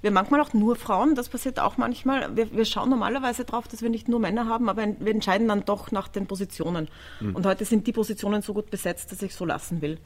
Wir 0.02 0.12
manchmal 0.12 0.42
auch 0.42 0.54
nur 0.54 0.76
Frauen, 0.76 1.16
das 1.16 1.30
passiert 1.30 1.60
auch 1.60 1.78
manchmal. 1.78 2.36
Wir, 2.36 2.52
wir 2.52 2.66
schauen 2.66 2.90
normalerweise 2.90 3.44
darauf, 3.44 3.68
dass 3.68 3.82
wir 3.82 3.90
nicht 3.90 4.08
nur 4.08 4.20
Männer 4.20 4.48
haben, 4.48 4.70
aber 4.70 4.86
wir 4.86 5.12
entscheiden 5.12 5.48
dann 5.48 5.66
doch 5.66 5.92
nach 5.92 6.08
den 6.08 6.28
Positionen. 6.28 6.90
Mhm. 7.22 7.36
Und 7.36 7.46
heute 7.46 7.66
sind 7.66 7.88
die 7.88 7.92
Positionen 7.92 8.42
so 8.42 8.54
gut 8.54 8.70
besetzt, 8.70 9.12
dass 9.12 9.22
ich 9.22 9.34
so 9.34 9.46
lassen 9.46 9.82
will. 9.82 9.98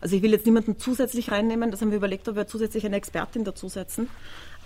Also 0.00 0.14
ich 0.14 0.22
will 0.22 0.30
jetzt 0.30 0.46
niemanden 0.46 0.78
zusätzlich 0.78 1.32
reinnehmen, 1.32 1.72
das 1.72 1.80
haben 1.80 1.90
wir 1.90 1.96
überlegt, 1.96 2.28
ob 2.28 2.36
wir 2.36 2.46
zusätzlich 2.46 2.86
eine 2.86 2.96
Expertin 2.96 3.42
dazusetzen. 3.42 4.08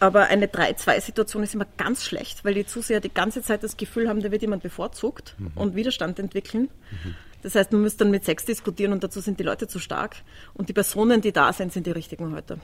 Aber 0.02 0.26
eine 0.26 0.46
3-2-Situation 0.46 1.44
ist 1.44 1.54
immer 1.54 1.68
ganz 1.76 2.04
schlecht, 2.04 2.44
weil 2.44 2.54
die 2.54 2.66
Zuseher 2.66 2.98
die 2.98 3.14
ganze 3.14 3.40
Zeit 3.40 3.62
das 3.62 3.76
Gefühl 3.76 4.08
haben, 4.08 4.20
da 4.20 4.32
wird 4.32 4.42
jemand 4.42 4.64
bevorzugt 4.64 5.36
mhm. 5.38 5.52
und 5.54 5.76
Widerstand 5.76 6.18
entwickeln. 6.18 6.70
Mhm. 6.90 7.14
Das 7.44 7.54
heißt, 7.54 7.70
man 7.70 7.82
müsste 7.82 7.98
dann 8.02 8.10
mit 8.10 8.24
sechs 8.24 8.44
diskutieren 8.44 8.92
und 8.92 9.04
dazu 9.04 9.20
sind 9.20 9.38
die 9.38 9.44
Leute 9.44 9.68
zu 9.68 9.78
stark. 9.78 10.16
Und 10.54 10.68
die 10.68 10.72
Personen, 10.72 11.20
die 11.20 11.30
da 11.30 11.52
sind, 11.52 11.72
sind 11.72 11.86
die 11.86 11.92
richtigen 11.92 12.34
heute. 12.34 12.58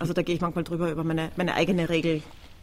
Also 0.00 0.14
da 0.14 0.22
gehe 0.22 0.34
ich 0.34 0.40
manchmal 0.40 0.64
drüber 0.64 0.90
über 0.90 1.04
meine, 1.04 1.30
meine 1.36 1.54
eigene 1.54 1.88
Regel, 1.88 2.22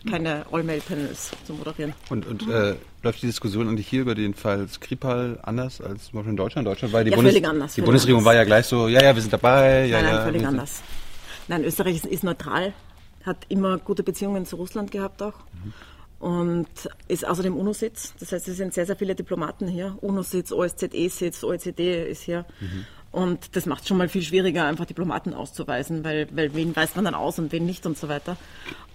keine 0.09 0.45
All-Mail-Panels 0.51 1.31
zu 1.45 1.53
moderieren. 1.53 1.93
Und, 2.09 2.27
und 2.27 2.49
äh, 2.49 2.75
läuft 3.03 3.21
die 3.21 3.27
Diskussion 3.27 3.69
eigentlich 3.69 3.87
hier 3.87 4.01
über 4.01 4.13
den 4.13 4.33
Fall 4.33 4.67
Skripal 4.67 5.39
anders 5.43 5.79
als 5.79 6.07
zum 6.07 6.15
Beispiel 6.15 6.31
in 6.31 6.35
Deutschland? 6.35 6.67
Deutschland 6.67 6.93
war 6.93 7.05
die, 7.05 7.11
Ja, 7.11 7.15
Bundes 7.15 7.31
völlig 7.31 7.47
anders, 7.47 7.75
die 7.75 7.81
Bundesregierung 7.81 8.23
anders. 8.23 8.33
war 8.33 8.35
ja 8.35 8.43
gleich 8.43 8.65
so, 8.65 8.89
ja, 8.89 9.01
ja, 9.01 9.15
wir 9.15 9.21
sind 9.21 9.31
dabei. 9.31 9.85
Ja, 9.85 10.01
nein, 10.01 10.05
nein, 10.05 10.15
ja, 10.15 10.23
völlig 10.23 10.45
anders. 10.45 10.83
Nein, 11.47 11.63
Österreich 11.63 11.95
ist, 11.95 12.05
ist 12.07 12.23
neutral, 12.25 12.73
hat 13.25 13.45
immer 13.49 13.77
gute 13.77 14.03
Beziehungen 14.03 14.45
zu 14.45 14.55
Russland 14.55 14.91
gehabt 14.91 15.21
auch. 15.21 15.33
Und 16.19 16.67
ist 17.07 17.27
außerdem 17.27 17.57
UNO-Sitz. 17.57 18.13
Das 18.19 18.31
heißt, 18.31 18.47
es 18.47 18.57
sind 18.57 18.73
sehr, 18.73 18.85
sehr 18.85 18.95
viele 18.95 19.15
Diplomaten 19.15 19.67
hier. 19.67 19.97
UNO-Sitz, 20.01 20.51
OSZE-Sitz, 20.51 21.43
OECD 21.43 22.09
ist 22.09 22.21
hier. 22.21 22.45
Und 23.11 23.55
das 23.55 23.65
macht 23.65 23.87
schon 23.87 23.97
mal 23.97 24.07
viel 24.07 24.21
schwieriger, 24.21 24.65
einfach 24.65 24.85
Diplomaten 24.85 25.33
auszuweisen, 25.33 26.03
weil, 26.03 26.27
weil 26.31 26.53
wen 26.53 26.75
weist 26.75 26.95
man 26.95 27.05
dann 27.05 27.15
aus 27.15 27.39
und 27.39 27.51
wen 27.51 27.65
nicht 27.65 27.85
und 27.85 27.97
so 27.97 28.07
weiter. 28.07 28.37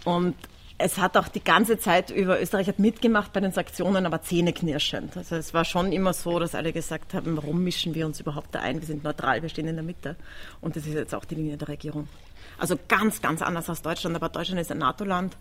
Und 0.04 0.34
es 0.78 0.98
hat 0.98 1.16
auch 1.16 1.28
die 1.28 1.42
ganze 1.42 1.78
Zeit 1.78 2.10
über, 2.10 2.40
Österreich 2.40 2.68
hat 2.68 2.78
mitgemacht 2.78 3.32
bei 3.32 3.40
den 3.40 3.52
Sanktionen, 3.52 4.04
aber 4.04 4.22
zähneknirschend. 4.22 5.16
Also 5.16 5.36
es 5.36 5.54
war 5.54 5.64
schon 5.64 5.92
immer 5.92 6.12
so, 6.12 6.38
dass 6.38 6.54
alle 6.54 6.72
gesagt 6.72 7.14
haben, 7.14 7.36
warum 7.36 7.64
mischen 7.64 7.94
wir 7.94 8.06
uns 8.06 8.20
überhaupt 8.20 8.54
da 8.54 8.60
ein? 8.60 8.80
Wir 8.80 8.86
sind 8.86 9.02
neutral, 9.02 9.42
wir 9.42 9.48
stehen 9.48 9.68
in 9.68 9.76
der 9.76 9.84
Mitte. 9.84 10.16
Und 10.60 10.76
das 10.76 10.86
ist 10.86 10.94
jetzt 10.94 11.14
auch 11.14 11.24
die 11.24 11.34
Linie 11.34 11.56
der 11.56 11.68
Regierung. 11.68 12.08
Also 12.58 12.78
ganz, 12.88 13.20
ganz 13.20 13.42
anders 13.42 13.68
als 13.68 13.82
Deutschland, 13.82 14.16
aber 14.16 14.28
Deutschland 14.28 14.60
ist 14.60 14.70
ein 14.70 14.78
NATO-Land 14.78 15.36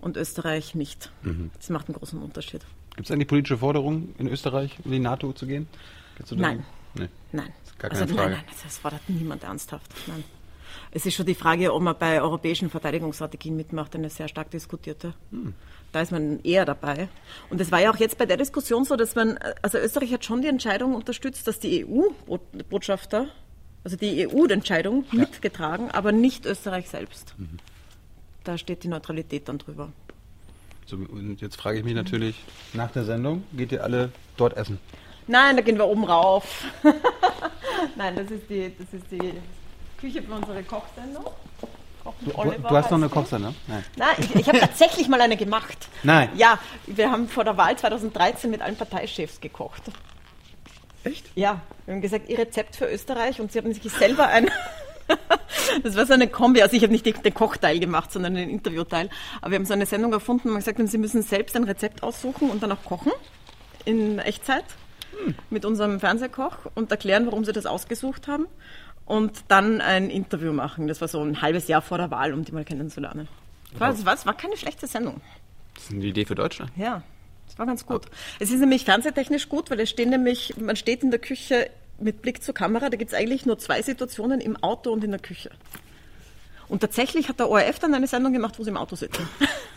und 0.00 0.16
Österreich 0.16 0.74
nicht. 0.74 1.10
Das 1.56 1.70
macht 1.70 1.88
einen 1.88 1.96
großen 1.96 2.20
Unterschied. 2.20 2.62
Gibt 2.96 3.08
es 3.08 3.10
eigentlich 3.10 3.28
politische 3.28 3.58
Forderungen 3.58 4.14
in 4.18 4.28
Österreich, 4.28 4.78
in 4.84 4.92
die 4.92 4.98
NATO 4.98 5.32
zu 5.32 5.46
gehen? 5.46 5.66
Nein. 6.30 6.64
Nee. 6.94 7.08
Nein. 7.32 7.52
also 7.82 8.04
keine 8.06 8.14
nein, 8.14 8.30
nein, 8.30 8.44
das 8.62 8.78
fordert 8.78 9.00
niemand 9.08 9.42
ernsthaft. 9.42 9.90
Nein. 10.06 10.22
Es 10.90 11.04
ist 11.06 11.14
schon 11.14 11.26
die 11.26 11.34
Frage, 11.34 11.74
ob 11.74 11.82
man 11.82 11.96
bei 11.98 12.22
europäischen 12.22 12.70
Verteidigungsstrategien 12.70 13.56
mitmacht, 13.56 13.96
eine 13.96 14.10
sehr 14.10 14.28
stark 14.28 14.50
diskutierte. 14.52 15.14
Da 15.90 16.00
ist 16.00 16.12
man 16.12 16.40
eher 16.44 16.64
dabei. 16.64 17.08
Und 17.50 17.60
es 17.60 17.72
war 17.72 17.80
ja 17.80 17.92
auch 17.92 17.96
jetzt 17.96 18.16
bei 18.16 18.26
der 18.26 18.36
Diskussion 18.36 18.84
so, 18.84 18.94
dass 18.94 19.14
man, 19.16 19.38
also 19.62 19.78
Österreich 19.78 20.12
hat 20.12 20.24
schon 20.24 20.42
die 20.42 20.48
Entscheidung 20.48 20.94
unterstützt, 20.94 21.46
dass 21.48 21.58
die 21.58 21.84
EU-Botschafter, 21.84 23.28
also 23.84 23.96
die 23.96 24.26
EU-Entscheidung 24.26 25.04
mitgetragen, 25.12 25.90
aber 25.90 26.10
nicht 26.10 26.46
Österreich 26.46 26.88
selbst. 26.88 27.34
Da 28.42 28.58
steht 28.58 28.82
die 28.82 28.88
Neutralität 28.88 29.48
dann 29.48 29.58
drüber. 29.58 29.92
So, 30.86 30.96
und 30.96 31.40
jetzt 31.40 31.56
frage 31.56 31.78
ich 31.78 31.84
mich 31.84 31.94
natürlich, 31.94 32.36
nach 32.72 32.90
der 32.90 33.04
Sendung 33.04 33.44
geht 33.52 33.72
ihr 33.72 33.84
alle 33.84 34.10
dort 34.36 34.56
essen? 34.56 34.78
Nein, 35.26 35.56
da 35.56 35.62
gehen 35.62 35.78
wir 35.78 35.86
oben 35.86 36.04
rauf. 36.04 36.64
Nein, 37.96 38.16
das 38.16 38.30
ist 38.30 38.50
die, 38.50 38.70
das 38.78 38.92
ist 38.92 39.10
die 39.10 39.32
Küche 39.98 40.22
für 40.22 40.34
unsere 40.34 40.62
Kochsendung. 40.62 41.24
Du, 42.20 42.30
du 42.30 42.76
hast 42.76 42.90
noch 42.90 42.98
eine. 42.98 43.08
Kochsendung? 43.08 43.54
Nein. 43.66 43.82
Nein, 43.96 44.14
ich, 44.18 44.34
ich 44.34 44.48
habe 44.48 44.58
tatsächlich 44.58 45.08
mal 45.08 45.22
eine 45.22 45.38
gemacht. 45.38 45.88
Nein. 46.02 46.28
Ja, 46.36 46.58
wir 46.86 47.10
haben 47.10 47.28
vor 47.28 47.44
der 47.44 47.56
Wahl 47.56 47.78
2013 47.78 48.50
mit 48.50 48.60
allen 48.60 48.76
Parteichefs 48.76 49.40
gekocht. 49.40 49.84
Echt? 51.04 51.30
Ja, 51.34 51.60
wir 51.84 51.94
haben 51.94 52.00
gesagt, 52.00 52.28
ihr 52.28 52.38
Rezept 52.38 52.76
für 52.76 52.86
Österreich 52.86 53.40
und 53.40 53.52
sie 53.52 53.58
haben 53.58 53.72
sich 53.72 53.90
selber 53.92 54.26
ein. 54.26 54.50
Das 55.82 55.96
war 55.96 56.06
so 56.06 56.14
eine 56.14 56.28
Kombi. 56.28 56.62
Also 56.62 56.76
ich 56.76 56.82
habe 56.82 56.92
nicht 56.92 57.04
den 57.04 57.34
Kochteil 57.34 57.78
gemacht, 57.78 58.12
sondern 58.12 58.34
den 58.34 58.48
Interviewteil. 58.48 59.10
Aber 59.40 59.50
wir 59.50 59.58
haben 59.58 59.66
so 59.66 59.72
eine 59.72 59.86
Sendung 59.86 60.12
erfunden, 60.12 60.48
wir 60.50 60.56
gesagt 60.56 60.78
haben, 60.78 60.86
Sie 60.86 60.98
müssen 60.98 61.22
selbst 61.22 61.56
ein 61.56 61.64
Rezept 61.64 62.02
aussuchen 62.02 62.50
und 62.50 62.62
dann 62.62 62.72
auch 62.72 62.82
kochen 62.84 63.12
in 63.84 64.18
Echtzeit 64.18 64.64
mit 65.50 65.64
unserem 65.64 66.00
Fernsehkoch 66.00 66.56
und 66.74 66.90
erklären, 66.90 67.26
warum 67.26 67.44
Sie 67.44 67.52
das 67.52 67.66
ausgesucht 67.66 68.28
haben. 68.28 68.46
Und 69.06 69.44
dann 69.48 69.82
ein 69.82 70.08
Interview 70.08 70.52
machen. 70.52 70.86
Das 70.86 71.02
war 71.02 71.08
so 71.08 71.20
ein 71.20 71.42
halbes 71.42 71.68
Jahr 71.68 71.82
vor 71.82 71.98
der 71.98 72.10
Wahl, 72.10 72.32
um 72.32 72.44
die 72.44 72.52
mal 72.52 72.64
kennenzulernen. 72.64 73.28
Das 73.72 73.80
war, 73.80 73.90
das 73.90 74.06
war, 74.06 74.14
das 74.14 74.26
war 74.26 74.34
keine 74.34 74.56
schlechte 74.56 74.86
Sendung. 74.86 75.20
Das 75.74 75.84
ist 75.84 75.92
eine 75.92 76.04
Idee 76.04 76.24
für 76.24 76.34
Deutschland. 76.34 76.70
Ja, 76.76 77.02
das 77.54 77.58
war 77.60 77.66
ganz 77.66 77.86
gut. 77.86 78.06
Es 78.40 78.50
ist 78.50 78.58
nämlich 78.58 78.84
fernsehtechnisch 78.84 79.48
gut, 79.48 79.70
weil 79.70 79.78
es 79.78 79.88
stehen 79.88 80.10
nämlich, 80.10 80.54
man 80.56 80.74
steht 80.74 81.04
in 81.04 81.12
der 81.12 81.20
Küche 81.20 81.70
mit 82.00 82.20
Blick 82.20 82.42
zur 82.42 82.52
Kamera, 82.52 82.90
da 82.90 82.96
gibt 82.96 83.12
es 83.12 83.16
eigentlich 83.16 83.46
nur 83.46 83.60
zwei 83.60 83.80
Situationen, 83.80 84.40
im 84.40 84.56
Auto 84.56 84.90
und 84.90 85.04
in 85.04 85.12
der 85.12 85.20
Küche. 85.20 85.50
Und 86.66 86.80
tatsächlich 86.80 87.28
hat 87.28 87.38
der 87.38 87.48
ORF 87.48 87.78
dann 87.78 87.94
eine 87.94 88.08
Sendung 88.08 88.32
gemacht, 88.32 88.58
wo 88.58 88.64
sie 88.64 88.70
im 88.70 88.76
Auto 88.76 88.96
sitzen. 88.96 89.28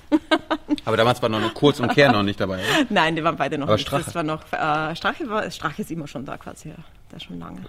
Aber 0.86 0.98
damals 0.98 1.22
war 1.22 1.30
noch 1.30 1.54
Kurz 1.54 1.80
und 1.80 1.94
Kehr 1.94 2.12
noch 2.12 2.24
nicht 2.24 2.40
dabei. 2.40 2.56
Oder? 2.56 2.88
Nein, 2.90 3.16
die 3.16 3.24
waren 3.24 3.36
beide 3.36 3.60
noch 3.60 3.68
Aber 3.68 3.76
nicht. 3.76 3.86
Strache? 3.86 4.06
Das 4.06 4.16
war 4.16 4.24
noch, 4.24 4.42
äh, 4.52 4.96
Strache, 4.96 5.30
war, 5.30 5.52
Strache 5.52 5.84
ist 5.84 5.92
immer 5.92 6.08
schon 6.08 6.26
da 6.26 6.38
quasi, 6.38 6.70
ja. 6.70 6.76
Der 7.12 7.20
schon 7.20 7.38
lange. 7.38 7.62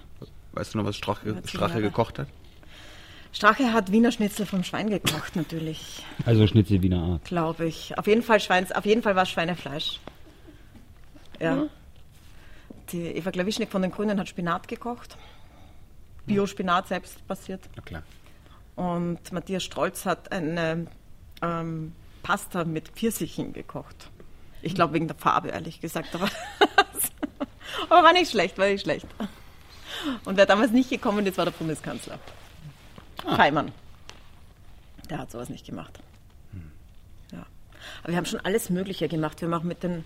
Weißt 0.52 0.72
du 0.72 0.78
noch, 0.78 0.86
was 0.86 0.96
Strache, 0.96 1.42
Strache 1.44 1.82
gekocht 1.82 2.20
hat? 2.20 2.28
Strache 3.32 3.72
hat 3.72 3.92
Wiener 3.92 4.10
Schnitzel 4.10 4.46
vom 4.46 4.64
Schwein 4.64 4.88
gekocht, 4.90 5.36
natürlich, 5.36 6.02
Also 6.24 6.46
Schnitzel 6.46 6.82
Wiener 6.82 7.02
Art. 7.02 7.24
glaube 7.24 7.66
ich. 7.66 7.96
Auf 7.98 8.06
jeden 8.06 8.22
Fall 8.22 8.40
Schweins, 8.40 8.72
auf 8.72 8.86
jeden 8.86 9.02
Fall 9.02 9.14
war 9.16 9.24
es 9.24 9.30
Schweinefleisch. 9.30 10.00
Ja. 11.40 11.66
Die 12.90 13.02
Eva 13.02 13.30
Klawischnik 13.30 13.70
von 13.70 13.82
den 13.82 13.90
Grünen 13.90 14.18
hat 14.18 14.28
Spinat 14.28 14.66
gekocht. 14.66 15.16
Bio-Spinat 16.26 16.88
selbst 16.88 17.26
passiert. 17.28 17.60
Na 17.76 17.82
klar. 17.82 18.02
Und 18.76 19.32
Matthias 19.32 19.64
Strolz 19.64 20.06
hat 20.06 20.32
eine 20.32 20.86
ähm, 21.42 21.92
Pasta 22.22 22.64
mit 22.64 22.88
Pfirsichen 22.88 23.52
gekocht. 23.52 24.10
Ich 24.62 24.74
glaube 24.74 24.94
wegen 24.94 25.06
der 25.06 25.16
Farbe, 25.16 25.48
ehrlich 25.48 25.80
gesagt. 25.80 26.14
Aber, 26.14 26.28
aber 27.88 28.02
war 28.04 28.12
nicht 28.12 28.30
schlecht, 28.30 28.58
war 28.58 28.66
nicht 28.68 28.82
schlecht. 28.82 29.06
Und 30.24 30.36
wer 30.36 30.46
damals 30.46 30.70
nicht 30.72 30.90
gekommen 30.90 31.26
ist, 31.26 31.38
war 31.38 31.44
der 31.44 31.52
Bundeskanzler. 31.52 32.18
Feimann. 33.22 33.72
Der 35.10 35.18
hat 35.18 35.30
sowas 35.30 35.48
nicht 35.48 35.66
gemacht. 35.66 35.98
Ja. 37.32 37.46
Aber 38.02 38.12
wir 38.12 38.16
haben 38.16 38.26
schon 38.26 38.40
alles 38.40 38.70
Mögliche 38.70 39.08
gemacht. 39.08 39.40
Wir 39.40 39.48
machen 39.48 39.68
mit 39.68 39.82
den 39.82 40.02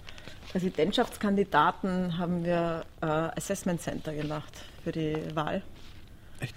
Präsidentschaftskandidaten 0.53 2.19
haben 2.19 2.45
wir 2.45 2.85
äh, 3.01 3.07
Assessment 3.07 3.81
Center 3.81 4.13
gemacht 4.13 4.53
für 4.85 4.93
die 4.93 5.17
Wahl 5.35 5.63
Echt? 6.41 6.55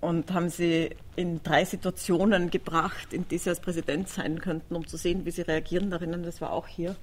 und 0.00 0.32
haben 0.32 0.48
sie 0.48 0.90
in 1.14 1.40
drei 1.44 1.64
Situationen 1.64 2.50
gebracht, 2.50 3.12
in 3.12 3.28
die 3.28 3.38
sie 3.38 3.50
als 3.50 3.60
Präsident 3.60 4.08
sein 4.08 4.40
könnten, 4.40 4.74
um 4.74 4.86
zu 4.88 4.96
sehen, 4.96 5.24
wie 5.26 5.30
sie 5.30 5.42
reagieren 5.42 5.90
darin. 5.90 6.24
Das 6.24 6.40
war 6.40 6.52
auch 6.52 6.66
hier. 6.66 6.96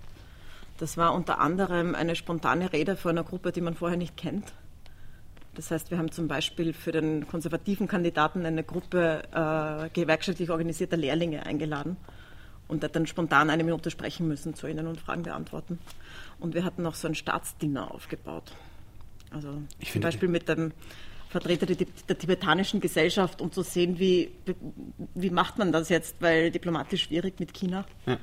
Das 0.80 0.98
war 0.98 1.13
unter 1.13 1.40
anderem 1.40 1.96
eine 1.96 2.16
spontane 2.16 2.74
Rede 2.74 2.98
vor 2.98 3.12
einer 3.12 3.24
Gruppe, 3.24 3.54
die 3.54 3.62
man 3.62 3.75
vorher 3.75 3.98
nicht 3.98 4.18
kennt. 4.18 4.51
Das 5.55 5.70
heißt, 5.70 5.91
wir 5.91 5.98
haben 5.98 6.12
zum 6.12 6.27
Beispiel 6.27 6.74
für 6.74 6.91
den 6.91 7.27
konservativen 7.27 7.88
Kandidaten 7.88 8.46
eine 8.46 8.63
Gruppe 8.63 9.24
äh, 9.34 9.89
gewerkschaftlich 9.89 10.50
organisierter 10.50 10.98
Lehrlinge 10.98 11.46
eingeladen 11.46 11.98
und 12.70 12.84
hat 12.84 12.96
dann 12.96 13.05
spontan 13.05 13.50
eine 13.50 13.63
Minute 13.63 13.91
sprechen 13.91 14.27
müssen 14.27 14.53
zu 14.53 14.67
ihnen 14.67 14.88
und 14.88 15.00
Fragen 15.00 15.24
beantworten. 15.24 15.79
Und 16.39 16.53
wir 16.53 16.63
hatten 16.63 16.86
auch 16.86 16.96
so 16.96 17.08
ein 17.08 17.15
Staatsdinner 17.15 17.93
aufgebaut. 17.93 18.53
Also 19.29 19.62
Ich 19.79 19.91
zum 19.91 20.01
Beispiel 20.01 20.29
mit 20.29 20.48
dem 20.48 20.72
Vertreter 21.29 21.65
der, 21.65 21.86
der 22.08 22.17
tibetanischen 22.17 22.79
Gesellschaft, 22.79 23.41
um 23.41 23.51
zu 23.51 23.63
sehen, 23.63 24.00
wie, 24.00 24.31
wie 25.15 25.29
macht 25.29 25.58
man 25.58 25.72
das 25.72 25.89
jetzt, 25.89 26.22
weil 26.22 26.51
diplomatisch 26.51 27.03
schwierig 27.03 27.39
mit 27.39 27.53
China. 27.53 27.86
Ja. 28.05 28.17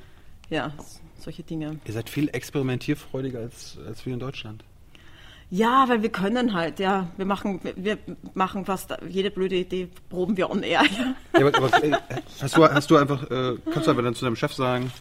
Ja, 0.49 0.73
solche 1.19 1.43
Dinge. 1.43 1.79
Ihr 1.85 1.93
seid 1.93 2.09
viel 2.09 2.27
experimentierfreudiger 2.29 3.39
als, 3.39 3.77
als 3.85 4.05
wir 4.05 4.13
in 4.13 4.19
Deutschland. 4.19 4.63
Ja, 5.51 5.85
weil 5.87 6.03
wir 6.03 6.09
können 6.09 6.53
halt, 6.53 6.79
ja. 6.79 7.07
Wir 7.17 7.25
machen, 7.25 7.59
wir 7.75 7.97
machen 8.35 8.65
fast 8.65 8.95
jede 9.07 9.31
blöde 9.31 9.55
Idee, 9.55 9.89
proben 10.09 10.37
wir 10.37 10.49
on 10.49 10.61
air. 10.61 10.83
Ja. 10.83 11.39
Ja, 11.39 11.47
aber, 11.47 11.57
aber, 11.57 11.83
äh, 11.83 11.91
hast, 12.41 12.55
du, 12.55 12.63
hast 12.63 12.91
du 12.91 12.97
einfach, 12.97 13.23
äh, 13.31 13.55
kannst 13.71 13.87
du 13.87 13.91
einfach 13.91 14.03
dann 14.03 14.13
zu 14.13 14.25
deinem 14.25 14.35
Chef 14.35 14.53
sagen, 14.53 14.91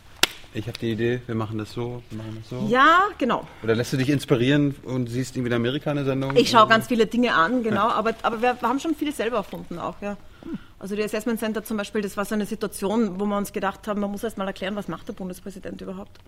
ich 0.54 0.66
habe 0.66 0.78
die 0.78 0.92
Idee, 0.92 1.20
wir 1.26 1.34
machen 1.34 1.58
das 1.58 1.72
so, 1.72 2.02
wir 2.08 2.18
machen 2.18 2.38
das 2.40 2.48
so? 2.48 2.66
ja, 2.68 3.00
genau. 3.18 3.46
Oder 3.62 3.74
lässt 3.74 3.92
du 3.92 3.98
dich 3.98 4.08
inspirieren 4.08 4.74
und 4.84 5.08
siehst 5.08 5.36
irgendwie 5.36 5.50
in 5.50 5.56
Amerika 5.56 5.90
eine 5.90 6.04
Sendung? 6.04 6.34
Ich 6.36 6.50
schaue 6.50 6.66
ganz 6.66 6.86
viele 6.86 7.06
Dinge 7.06 7.34
an, 7.34 7.62
genau, 7.62 7.88
aber, 7.88 8.14
aber 8.22 8.40
wir 8.40 8.56
haben 8.62 8.80
schon 8.80 8.94
viel 8.94 9.12
selber 9.12 9.36
erfunden 9.38 9.78
auch, 9.78 10.00
ja. 10.00 10.16
Also 10.78 10.96
die 10.96 11.02
Assessment 11.02 11.40
Center 11.40 11.64
zum 11.64 11.76
Beispiel, 11.76 12.00
das 12.00 12.16
war 12.16 12.24
so 12.24 12.34
eine 12.34 12.46
Situation, 12.46 13.20
wo 13.20 13.26
wir 13.26 13.36
uns 13.36 13.52
gedacht 13.52 13.86
haben, 13.86 14.00
man 14.00 14.10
muss 14.10 14.22
erst 14.22 14.38
mal 14.38 14.46
erklären, 14.46 14.76
was 14.76 14.88
macht 14.88 15.08
der 15.08 15.12
Bundespräsident 15.12 15.80
überhaupt? 15.82 16.18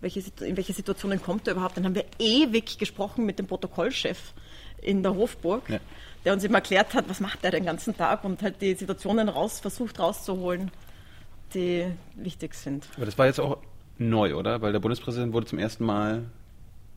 Welche, 0.00 0.22
in 0.40 0.56
welche 0.56 0.72
Situationen 0.72 1.20
kommt 1.20 1.46
er 1.48 1.54
überhaupt? 1.54 1.76
Dann 1.76 1.84
haben 1.84 1.94
wir 1.94 2.04
ewig 2.18 2.78
gesprochen 2.78 3.26
mit 3.26 3.38
dem 3.38 3.46
Protokollchef 3.46 4.32
in 4.80 5.02
der 5.02 5.14
Hofburg, 5.14 5.68
Ja. 5.68 5.80
der 6.24 6.32
uns 6.34 6.44
eben 6.44 6.54
erklärt 6.54 6.94
hat, 6.94 7.08
was 7.08 7.18
macht 7.20 7.42
er 7.44 7.50
den 7.50 7.64
ganzen 7.64 7.96
Tag 7.96 8.22
und 8.24 8.40
halt 8.42 8.60
die 8.62 8.74
Situationen 8.74 9.28
raus, 9.28 9.58
versucht 9.58 9.98
rauszuholen, 9.98 10.70
die 11.54 11.86
wichtig 12.14 12.54
sind. 12.54 12.86
Aber 12.96 13.06
das 13.06 13.18
war 13.18 13.26
jetzt 13.26 13.40
auch 13.40 13.58
neu, 13.98 14.34
oder? 14.36 14.60
Weil 14.62 14.70
der 14.72 14.78
Bundespräsident 14.80 15.32
wurde 15.32 15.46
zum 15.46 15.58
ersten 15.58 15.84
Mal 15.84 16.24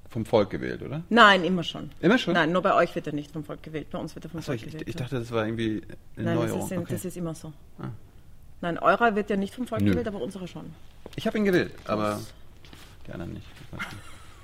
vom 0.09 0.25
Volk 0.25 0.49
gewählt, 0.51 0.83
oder? 0.83 1.01
Nein, 1.09 1.43
immer 1.43 1.63
schon. 1.63 1.89
Immer 2.01 2.17
schon? 2.19 2.33
Nein, 2.33 2.51
nur 2.51 2.61
bei 2.61 2.75
euch 2.75 2.93
wird 2.93 3.07
er 3.07 3.13
nicht 3.13 3.31
vom 3.31 3.43
Volk 3.45 3.63
gewählt, 3.63 3.87
bei 3.89 3.97
uns 3.97 4.13
wird 4.13 4.25
er 4.25 4.29
vom 4.29 4.39
Achso, 4.39 4.51
Volk 4.51 4.61
ich, 4.61 4.67
gewählt. 4.73 4.87
ich 4.89 4.95
dachte, 4.95 5.17
das 5.17 5.31
war 5.31 5.45
irgendwie 5.45 5.81
eine 6.17 6.25
Nein, 6.25 6.35
das 6.35 6.45
Neuerung. 6.51 6.65
ist, 6.65 6.71
in, 6.71 6.77
okay. 6.79 6.93
das 6.93 7.05
ist 7.05 7.17
immer 7.17 7.33
so. 7.33 7.53
Ah. 7.79 7.87
Nein, 8.59 8.77
eurer 8.77 9.15
wird 9.15 9.29
ja 9.31 9.37
nicht 9.37 9.55
vom 9.55 9.65
Volk 9.65 9.81
Nö. 9.81 9.89
gewählt, 9.91 10.07
aber 10.07 10.21
unsere 10.21 10.47
schon. 10.47 10.65
Ich 11.15 11.25
habe 11.25 11.37
ihn 11.39 11.45
gewählt, 11.45 11.71
aber 11.85 12.19
die 13.11 13.13
anderen 13.13 13.33
nicht. 13.33 13.47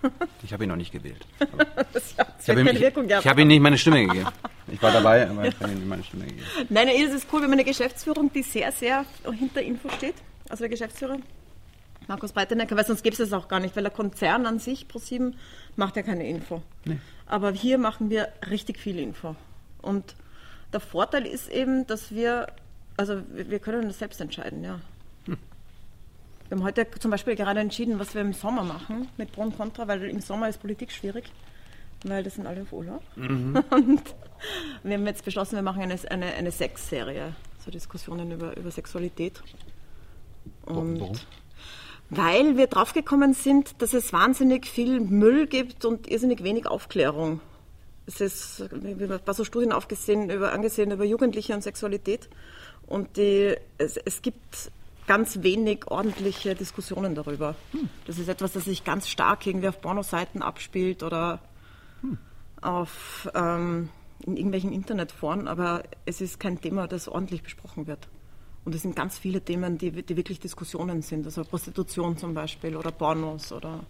Ich 0.44 0.54
habe 0.54 0.64
ihn 0.64 0.70
noch 0.70 0.76
nicht 0.76 0.92
gewählt. 0.92 1.26
Ich 1.40 2.50
habe 2.50 2.62
ihm, 2.62 2.68
ich, 2.68 2.82
ich 2.82 3.28
hab 3.28 3.38
ihm 3.40 3.48
nicht 3.48 3.60
meine 3.60 3.80
Stimme 3.80 4.06
gegeben. 4.06 4.30
Ich 4.68 4.82
war 4.82 4.92
dabei, 4.92 5.28
aber 5.28 5.46
ich 5.46 5.56
habe 5.60 5.72
ihm 5.72 5.80
nicht 5.80 5.88
meine 5.88 6.04
Stimme 6.04 6.26
gegeben. 6.26 6.46
Nein, 6.70 6.88
es 6.88 7.14
ist 7.14 7.28
cool, 7.34 7.42
wenn 7.42 7.50
man 7.50 7.60
eine 7.60 7.68
Geschäftsführung, 7.68 8.32
die 8.32 8.44
sehr, 8.44 8.72
sehr 8.72 9.06
hinter 9.38 9.62
Info 9.64 9.90
steht. 9.90 10.14
Also 10.50 10.62
der 10.62 10.70
Geschäftsführer, 10.70 11.18
Markus 12.08 12.32
Breitenecker, 12.32 12.78
weil 12.78 12.86
sonst 12.86 13.02
gäbe 13.02 13.14
es 13.14 13.18
das 13.18 13.34
auch 13.34 13.48
gar 13.48 13.60
nicht, 13.60 13.76
weil 13.76 13.84
der 13.84 13.92
Konzern 13.92 14.46
an 14.46 14.60
sich, 14.60 14.88
ProSieben, 14.88 15.36
macht 15.76 15.96
ja 15.96 16.04
keine 16.04 16.30
Info. 16.30 16.62
Aber 17.26 17.52
hier 17.52 17.80
machen 17.80 18.12
wir 18.12 18.30
richtig 18.50 18.78
viel 18.78 19.00
Info. 19.00 19.36
Und 19.82 20.16
der 20.74 20.80
Vorteil 20.80 21.26
ist 21.26 21.50
eben, 21.50 21.88
dass 21.88 22.12
wir, 22.12 22.48
also 22.98 23.24
wir 23.34 23.50
wir 23.50 23.60
können 23.60 23.88
das 23.88 23.98
selbst 23.98 24.22
entscheiden, 24.22 24.64
ja. 24.64 24.80
Wir 26.50 26.58
haben 26.58 26.64
heute 26.64 26.88
zum 27.00 27.12
Beispiel 27.12 27.36
gerade 27.36 27.60
entschieden, 27.60 28.00
was 28.00 28.14
wir 28.14 28.22
im 28.22 28.34
Sommer 28.34 28.64
machen 28.64 29.10
mit 29.18 29.32
Pro 29.34 29.42
und 29.42 29.58
Contra, 29.58 29.88
weil 29.88 30.04
im 30.04 30.22
Sommer 30.22 30.48
ist 30.48 30.62
Politik 30.62 30.92
schwierig, 30.92 31.26
weil 32.06 32.24
das 32.24 32.36
sind 32.36 32.48
alle 32.48 32.62
auf 32.62 32.72
Urlaub. 32.72 33.04
Und 33.16 34.16
wir 34.84 34.94
haben 34.94 35.06
jetzt 35.06 35.26
beschlossen, 35.26 35.56
wir 35.56 35.62
machen 35.62 35.82
eine, 35.82 36.00
eine, 36.10 36.28
eine 36.28 36.52
Sex-Serie, 36.52 37.36
so 37.60 37.70
Diskussionen 37.70 38.32
über, 38.32 38.56
über 38.56 38.72
Sexualität. 38.72 39.44
Und 40.66 41.02
Warum? 41.02 41.18
weil 42.10 42.56
wir 42.56 42.68
draufgekommen 42.68 43.34
sind, 43.34 43.82
dass 43.82 43.94
es 43.94 44.14
wahnsinnig 44.14 44.66
viel 44.68 45.00
Müll 45.02 45.48
gibt 45.48 45.84
und 45.84 46.10
irrsinnig 46.10 46.44
wenig 46.44 46.68
Aufklärung. 46.68 47.42
Es 48.06 48.22
ist, 48.22 48.60
wir 48.72 49.08
haben 49.08 49.12
ein 49.12 49.20
paar 49.20 49.34
so 49.34 49.44
Studien 49.44 49.74
aufgesehen, 49.74 50.30
über, 50.30 50.54
angesehen 50.54 50.92
über 50.92 51.04
Jugendliche 51.04 51.54
und 51.54 51.62
Sexualität. 51.62 52.30
Und 52.86 53.18
die, 53.18 53.56
es, 53.78 53.98
es 53.98 54.22
gibt 54.22 54.72
ganz 55.08 55.42
wenig 55.42 55.88
ordentliche 55.88 56.54
Diskussionen 56.54 57.16
darüber. 57.16 57.56
Das 58.06 58.20
ist 58.20 58.28
etwas, 58.28 58.54
das 58.54 58.66
sich 58.66 58.84
ganz 58.84 59.08
stark 59.08 59.48
irgendwie 59.48 59.70
auf 59.70 59.82
Pornoseiten 59.82 60.42
abspielt 60.42 61.02
oder 61.02 61.40
auf 62.62 63.30
ähm, 63.34 63.90
in 64.26 64.36
irgendwelchen 64.36 64.72
Internetforen, 64.72 65.48
aber 65.48 65.84
es 66.06 66.22
ist 66.22 66.40
kein 66.40 66.60
Thema, 66.60 66.88
das 66.88 67.08
ordentlich 67.08 67.44
besprochen 67.44 67.88
wird. 67.88 68.08
Und 68.66 68.76
es 68.76 68.82
sind 68.82 68.96
ganz 68.96 69.18
viele 69.18 69.42
Themen, 69.42 69.78
die, 69.78 69.92
die 69.92 70.18
wirklich 70.18 70.40
Diskussionen 70.40 71.02
sind, 71.02 71.26
also 71.26 71.44
Prostitution 71.44 72.18
zum 72.18 72.34
Beispiel 72.34 72.76
oder 72.76 72.92
Pornos 72.92 73.52
oder. 73.52 73.86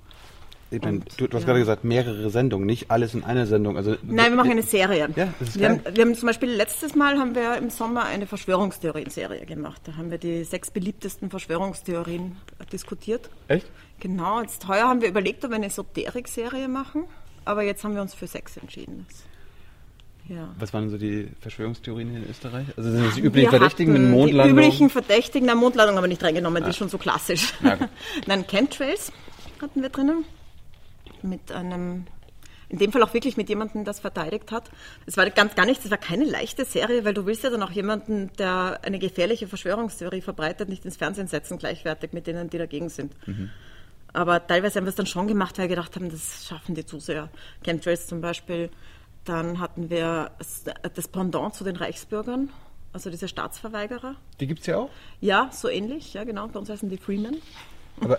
Und, 0.70 1.06
du, 1.18 1.28
du 1.28 1.38
hast 1.38 1.44
ja. 1.44 1.48
gerade 1.48 1.60
gesagt, 1.60 1.84
mehrere 1.86 2.30
Sendungen, 2.30 2.66
nicht 2.66 2.92
alles 2.92 3.14
in 3.14 3.24
einer 3.24 3.46
Sendung. 3.46 3.78
Also, 3.78 3.96
Nein, 4.04 4.32
wir 4.32 4.36
machen 4.36 4.52
eine 4.52 4.64
Serie. 4.64 5.10
Ja, 5.16 5.28
wir, 5.54 5.70
haben, 5.70 5.82
wir 5.94 6.04
haben 6.04 6.16
zum 6.16 6.28
Beispiel 6.28 6.50
letztes 6.50 6.94
Mal 6.94 7.18
haben 7.18 7.36
wir 7.36 7.56
im 7.56 7.70
Sommer 7.70 8.04
eine 8.04 8.28
Verschwörungstheorien-Serie 8.28 9.46
gemacht. 9.46 9.82
Da 9.86 9.96
haben 9.96 10.12
wir 10.12 10.18
die 10.18 10.44
sechs 10.44 10.70
beliebtesten 10.70 11.30
Verschwörungstheorien 11.30 12.36
diskutiert. 12.72 13.30
Echt? 13.48 13.66
Genau, 14.00 14.42
jetzt 14.42 14.68
heuer 14.68 14.88
haben 14.88 15.02
wir 15.02 15.08
überlegt, 15.08 15.44
ob 15.46 15.52
wir 15.52 15.56
eine 15.56 15.68
Esoterik-Serie 15.68 16.68
machen, 16.68 17.06
aber 17.46 17.64
jetzt 17.64 17.84
haben 17.84 17.96
wir 17.96 18.02
uns 18.02 18.14
für 18.14 18.28
sechs 18.28 18.58
entschieden. 18.58 19.08
Ja. 20.30 20.50
Was 20.60 20.74
waren 20.74 20.90
so 20.90 20.98
die 20.98 21.30
Verschwörungstheorien 21.40 22.18
in 22.18 22.30
Österreich? 22.30 22.68
Also 22.76 22.92
sind 22.92 23.06
das 23.06 23.16
die 23.16 23.22
üblichen 23.22 23.52
Wir 23.52 23.58
Verdächtigen 23.60 23.94
mit 23.94 24.12
Mondlandung? 24.12 24.58
Die 24.58 24.62
üblichen 24.62 24.90
Verdächtigen, 24.90 25.48
na, 25.48 25.56
Mondlandung 25.56 25.96
haben 25.96 26.04
wir 26.04 26.10
nicht 26.10 26.24
reingenommen, 26.24 26.64
die 26.64 26.70
ist 26.70 26.78
schon 26.78 26.90
so 26.90 26.98
klassisch. 26.98 27.54
Ja, 27.64 27.76
gut. 27.76 27.88
Nein, 28.28 28.46
Chemtrails 28.46 29.14
hatten 29.62 29.82
wir 29.82 29.90
drinnen. 29.90 30.26
Mit 31.24 31.52
einem, 31.52 32.06
in 32.70 32.80
dem 32.80 32.92
Fall 32.92 33.02
auch 33.04 33.14
wirklich 33.14 33.38
mit 33.38 33.50
jemandem, 33.50 33.86
das 33.86 34.00
verteidigt 34.00 34.52
hat. 34.52 34.70
Es 35.06 35.18
war 35.18 35.30
ganz 35.30 35.56
gar 35.56 35.66
nichts, 35.66 35.86
es 35.86 35.92
war 35.92 35.98
keine 35.98 36.26
leichte 36.26 36.66
Serie, 36.66 37.06
weil 37.06 37.14
du 37.14 37.26
willst 37.26 37.44
ja 37.44 37.50
dann 37.50 37.64
auch 37.64 37.72
jemanden, 37.72 38.32
der 38.38 38.80
eine 38.84 39.00
gefährliche 39.00 39.48
Verschwörungstheorie 39.48 40.22
verbreitet, 40.22 40.70
nicht 40.70 40.86
ins 40.86 40.98
Fernsehen 40.98 41.28
setzen, 41.28 41.58
gleichwertig 41.58 42.14
mit 42.14 42.28
denen, 42.28 42.50
die 42.50 42.58
dagegen 42.58 42.90
sind. 42.90 43.14
Aber 44.14 44.46
teilweise 44.46 44.78
haben 44.80 44.86
wir 44.86 44.90
es 44.90 44.96
dann 44.96 45.06
schon 45.06 45.28
gemacht, 45.28 45.58
weil 45.58 45.66
wir 45.70 45.76
gedacht 45.76 45.96
haben, 45.96 46.10
das 46.10 46.46
schaffen 46.48 46.76
die 46.76 46.86
zu 46.86 47.00
sehr. 47.00 47.30
Chemtrails 47.64 48.08
zum 48.08 48.22
Beispiel. 48.22 48.70
Dann 49.26 49.60
hatten 49.60 49.90
wir 49.90 50.32
das- 50.40 50.64
das 50.96 51.08
Pendant 51.10 51.54
zu 51.54 51.64
den 51.66 51.76
Reichsbürgern, 51.76 52.50
also 52.94 53.10
diese 53.10 53.28
Staatsverweigerer. 53.28 54.16
Die 54.40 54.48
gibt 54.48 54.62
es 54.62 54.68
ja 54.68 54.78
auch. 54.78 54.90
Ja, 55.20 55.50
so 55.52 55.68
ähnlich, 55.68 56.14
ja 56.14 56.24
genau. 56.24 56.48
Bei 56.48 56.58
uns 56.60 56.70
heißen 56.70 56.90
die 56.90 56.98
Freemen. 56.98 57.42
Aber 58.00 58.18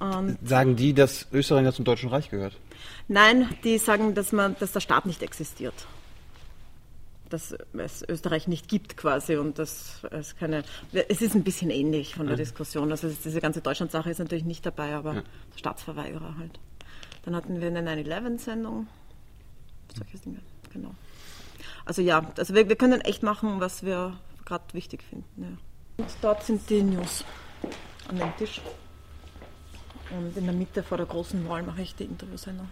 Und 0.00 0.38
sagen 0.44 0.74
die, 0.76 0.92
dass 0.94 1.26
Österreich 1.32 1.64
ja 1.64 1.72
zum 1.72 1.84
Deutschen 1.84 2.08
Reich 2.08 2.28
gehört? 2.30 2.56
nein, 3.08 3.48
die 3.64 3.76
sagen, 3.78 4.14
dass, 4.14 4.32
man, 4.32 4.56
dass 4.58 4.72
der 4.72 4.80
Staat 4.80 5.04
nicht 5.06 5.22
existiert. 5.22 5.74
Dass 7.28 7.54
es 7.74 8.02
Österreich 8.08 8.48
nicht 8.48 8.66
gibt 8.68 8.96
quasi 8.96 9.36
und 9.36 9.58
dass 9.60 10.02
es 10.10 10.34
keine. 10.36 10.64
Es 11.08 11.20
ist 11.22 11.34
ein 11.36 11.44
bisschen 11.44 11.70
ähnlich 11.70 12.14
von 12.16 12.26
der 12.26 12.36
Diskussion. 12.36 12.90
Also 12.90 13.06
es- 13.06 13.20
diese 13.20 13.40
ganze 13.40 13.60
Deutschland-Sache 13.60 14.10
ist 14.10 14.18
natürlich 14.18 14.44
nicht 14.44 14.66
dabei, 14.66 14.94
aber 14.94 15.14
der 15.14 15.58
Staatsverweigerer 15.58 16.34
halt. 16.38 16.58
Dann 17.24 17.36
hatten 17.36 17.60
wir 17.60 17.68
eine 17.68 17.82
9-11-Sendung. 17.82 18.88
Solche 19.94 20.18
Dinge, 20.18 20.38
genau. 20.72 20.90
Also 21.84 22.02
ja, 22.02 22.26
also 22.36 22.54
wir, 22.54 22.68
wir 22.68 22.76
können 22.76 23.00
echt 23.02 23.22
machen, 23.22 23.60
was 23.60 23.84
wir 23.84 24.16
gerade 24.44 24.64
wichtig 24.72 25.02
finden. 25.02 25.42
Ja. 25.42 26.04
Und 26.04 26.10
dort 26.22 26.42
sind 26.44 26.68
die 26.70 26.82
News 26.82 27.24
an 28.08 28.18
dem 28.18 28.36
Tisch. 28.38 28.60
Und 30.16 30.36
in 30.36 30.44
der 30.44 30.54
Mitte 30.54 30.82
vor 30.82 30.96
der 30.96 31.06
großen 31.06 31.48
Wall 31.48 31.62
mache 31.62 31.82
ich 31.82 31.94
die 31.94 32.04
Interviewsendung. 32.04 32.68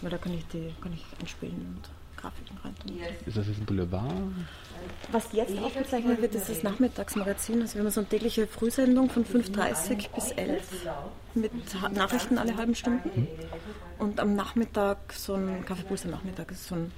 Weil 0.00 0.10
da 0.10 0.18
kann 0.18 0.34
ich 0.34 0.46
die 0.46 0.72
kann 0.80 0.92
ich 0.92 1.04
anspielen 1.20 1.76
und 1.76 1.90
Grafiken 2.16 2.56
rein 2.64 2.74
tun. 2.78 2.98
Ist 3.26 3.36
das 3.36 3.46
jetzt 3.48 3.58
ein 3.60 3.66
Boulevard? 3.66 4.12
Was 5.10 5.32
jetzt 5.32 5.56
aufgezeichnet 5.58 6.20
wird, 6.20 6.34
ist 6.34 6.48
das 6.48 6.62
Nachmittagsmagazin. 6.62 7.60
Also 7.60 7.74
wir 7.74 7.82
haben 7.82 7.90
so 7.90 8.00
eine 8.00 8.08
tägliche 8.08 8.46
Frühsendung 8.46 9.10
von 9.10 9.24
5.30 9.24 10.08
bis 10.14 10.30
11 10.32 10.86
mit 11.34 11.52
Nachrichten 11.92 12.38
alle 12.38 12.56
halben 12.56 12.74
Stunden. 12.74 13.28
Und 13.98 14.20
am 14.20 14.34
Nachmittag 14.34 15.12
so 15.12 15.34
ein 15.34 15.64
Kaffeepuls 15.64 16.04
am 16.04 16.12
Nachmittag 16.12 16.50
ist 16.50 16.66
so 16.68 16.76
ein 16.76 16.92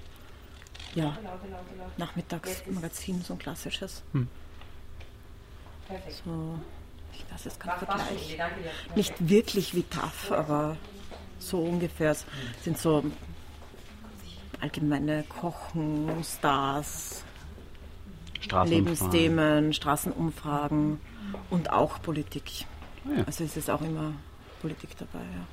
ja, 0.94 1.16
Nachmittagsmagazin, 1.96 3.22
so 3.22 3.34
ein 3.34 3.38
klassisches. 3.38 4.02
So, 6.24 6.58
ich 7.18 7.32
weiß 7.32 7.44
jetzt 7.44 7.60
keinen 7.60 7.78
Vergleich. 7.78 8.38
Nicht 8.94 9.28
wirklich 9.28 9.74
wie 9.74 9.82
TAF, 9.82 10.32
aber 10.32 10.76
so 11.38 11.58
ungefähr. 11.58 12.12
Es 12.12 12.24
sind 12.62 12.78
so 12.78 13.04
allgemeine 14.60 15.24
Kochen, 15.24 16.24
Stars. 16.24 17.24
Lebensthemen, 18.66 19.72
Straßenumfragen 19.72 21.00
und 21.50 21.70
auch 21.72 22.00
Politik. 22.02 22.66
Ah 23.06 23.18
ja. 23.18 23.24
Also 23.24 23.44
es 23.44 23.56
ist 23.56 23.70
auch 23.70 23.80
immer 23.80 24.12
Politik 24.60 24.90
dabei, 24.98 25.20
ja. 25.24 25.46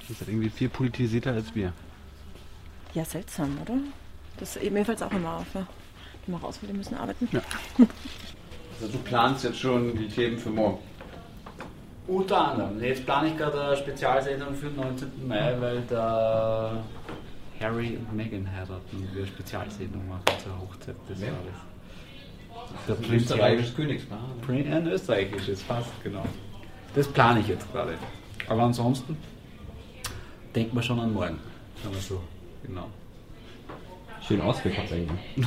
Das 0.00 0.10
ist 0.10 0.20
halt 0.20 0.30
irgendwie 0.30 0.50
viel 0.50 0.68
politisierter 0.68 1.32
als 1.32 1.54
wir. 1.54 1.72
Ja, 2.92 3.04
seltsam, 3.04 3.58
oder? 3.62 3.76
Das 4.38 4.56
mir 4.60 4.84
fällt 4.84 4.98
es 4.98 5.02
auch 5.02 5.12
immer 5.12 5.36
auf, 5.36 5.54
ja. 5.54 5.66
Die 6.26 6.30
mal 6.30 6.38
raus, 6.38 6.58
weil 6.60 6.70
die 6.70 6.76
müssen 6.76 6.94
arbeiten. 6.94 7.28
Ja. 7.32 7.42
Also 8.80 8.92
du 8.92 8.98
planst 9.04 9.44
jetzt 9.44 9.58
schon 9.60 9.96
die 9.96 10.08
Themen 10.08 10.38
für 10.38 10.50
morgen. 10.50 10.78
Unter 12.06 12.48
anderem. 12.52 12.82
Jetzt 12.82 13.04
plane 13.06 13.28
ich 13.28 13.36
gerade 13.36 13.62
eine 13.62 13.76
Spezialsendung 13.76 14.54
für 14.54 14.66
den 14.66 14.76
19. 14.76 15.26
Mai, 15.26 15.56
weil 15.58 15.82
da 15.88 16.82
Harry 17.60 17.96
und 17.96 18.14
Meghan 18.14 18.46
heiraten 18.50 18.96
und 18.96 19.14
wir 19.14 19.22
eine 19.22 19.26
Spezialsendung 19.26 20.06
machen 20.08 20.22
zur 20.42 20.52
Hochzeit 20.60 20.96
des 21.08 21.20
Jahres. 21.20 21.36
Der 22.88 22.94
Prinz 22.94 23.22
Österreichisches 23.22 23.74
Königspaar. 23.76 24.18
Prin- 24.44 24.70
Ein 24.72 24.86
österreichisches, 24.86 25.62
fast, 25.62 25.90
genau. 26.02 26.24
Das 26.94 27.08
plane 27.08 27.40
ich 27.40 27.48
jetzt 27.48 27.70
gerade. 27.72 27.94
Aber 28.48 28.62
ansonsten 28.64 29.16
denkt 30.54 30.74
man 30.74 30.82
schon 30.82 31.00
an 31.00 31.12
morgen. 31.12 31.38
Sagen 31.82 31.94
wir 31.94 32.00
so, 32.02 32.20
genau. 32.66 32.88
Schön 34.26 34.40
ausgeguckt 34.40 34.90
eigentlich. 34.90 35.46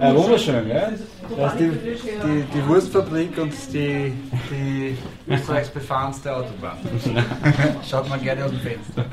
Ja, 0.00 0.14
wunderschön, 0.14 0.68
ja. 0.68 0.90
Das 1.36 1.52
ist 1.52 1.60
die, 1.60 1.70
die, 1.70 2.42
die 2.54 2.66
Wurstfabrik 2.66 3.36
und 3.38 3.52
die, 3.72 4.12
die 4.50 4.98
Österreichs 5.26 5.70
befahrenste 5.70 6.34
Autobahn. 6.34 6.78
Schaut 7.88 8.08
mal 8.08 8.18
gerne 8.18 8.44
aus 8.44 8.50
dem 8.50 8.60
Fenster. 8.60 9.04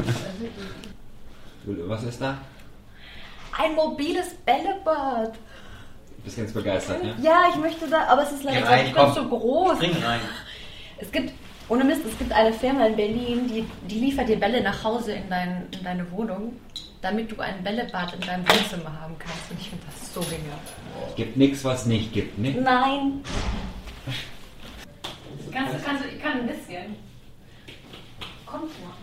Was 1.65 2.03
ist 2.03 2.21
da? 2.21 2.37
Ein 3.57 3.75
mobiles 3.75 4.33
Bällebad. 4.45 5.35
Du 5.35 6.23
bist 6.23 6.37
ganz 6.37 6.51
begeistert, 6.53 7.03
ne? 7.03 7.15
Ja, 7.21 7.45
ich 7.49 7.55
möchte 7.57 7.87
da, 7.89 8.07
aber 8.07 8.23
es 8.23 8.31
ist 8.31 8.43
leider 8.43 8.67
rein, 8.67 8.85
nicht 8.85 8.95
ganz 8.95 9.15
so 9.15 9.27
groß. 9.27 9.77
Spring 9.77 10.03
rein. 10.03 10.19
Es 10.97 11.11
gibt, 11.11 11.33
ohne 11.69 11.83
Mist, 11.83 12.01
es 12.05 12.17
gibt 12.17 12.31
eine 12.31 12.53
Firma 12.53 12.87
in 12.87 12.95
Berlin, 12.95 13.47
die, 13.47 13.65
die 13.87 13.99
liefert 13.99 14.27
dir 14.27 14.39
Bälle 14.39 14.61
nach 14.61 14.83
Hause 14.83 15.13
in, 15.13 15.29
dein, 15.29 15.67
in 15.71 15.83
deine 15.83 16.09
Wohnung, 16.11 16.53
damit 17.03 17.29
du 17.29 17.39
ein 17.41 17.61
Bällebad 17.63 18.13
in 18.15 18.21
deinem 18.21 18.47
Wohnzimmer 18.47 18.99
haben 19.01 19.15
kannst. 19.19 19.51
Und 19.51 19.59
ich 19.59 19.69
finde 19.69 19.85
das 19.85 20.13
so 20.13 20.21
genial. 20.21 20.57
Gibt 21.17 21.35
nichts, 21.35 21.63
was 21.65 21.85
nicht 21.85 22.13
gibt, 22.13 22.37
ne? 22.39 22.51
Nein. 22.53 23.21
Kannst, 25.51 25.73
du- 25.75 25.79
kannst, 25.85 26.03
du- 26.05 26.07
ich 26.07 26.21
kann 26.21 26.39
ein 26.39 26.47
bisschen. 26.47 26.95
Kommt 28.45 28.63
mal. 28.83 28.93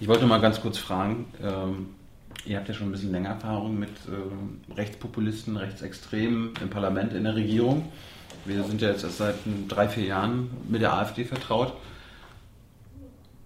Ich 0.00 0.08
wollte 0.08 0.26
mal 0.26 0.40
ganz 0.40 0.60
kurz 0.60 0.78
fragen, 0.78 1.26
ähm, 1.42 1.90
ihr 2.44 2.56
habt 2.56 2.68
ja 2.68 2.74
schon 2.74 2.88
ein 2.88 2.92
bisschen 2.92 3.12
länger 3.12 3.30
Erfahrung 3.30 3.78
mit 3.78 3.90
ähm, 4.08 4.60
Rechtspopulisten, 4.76 5.56
Rechtsextremen 5.56 6.54
im 6.60 6.70
Parlament, 6.70 7.12
in 7.12 7.24
der 7.24 7.36
Regierung. 7.36 7.90
Wir 8.44 8.64
sind 8.64 8.82
ja 8.82 8.90
jetzt 8.90 9.04
erst 9.04 9.18
seit 9.18 9.36
drei, 9.68 9.88
vier 9.88 10.04
Jahren 10.04 10.50
mit 10.68 10.82
der 10.82 10.94
AfD 10.94 11.24
vertraut. 11.24 11.74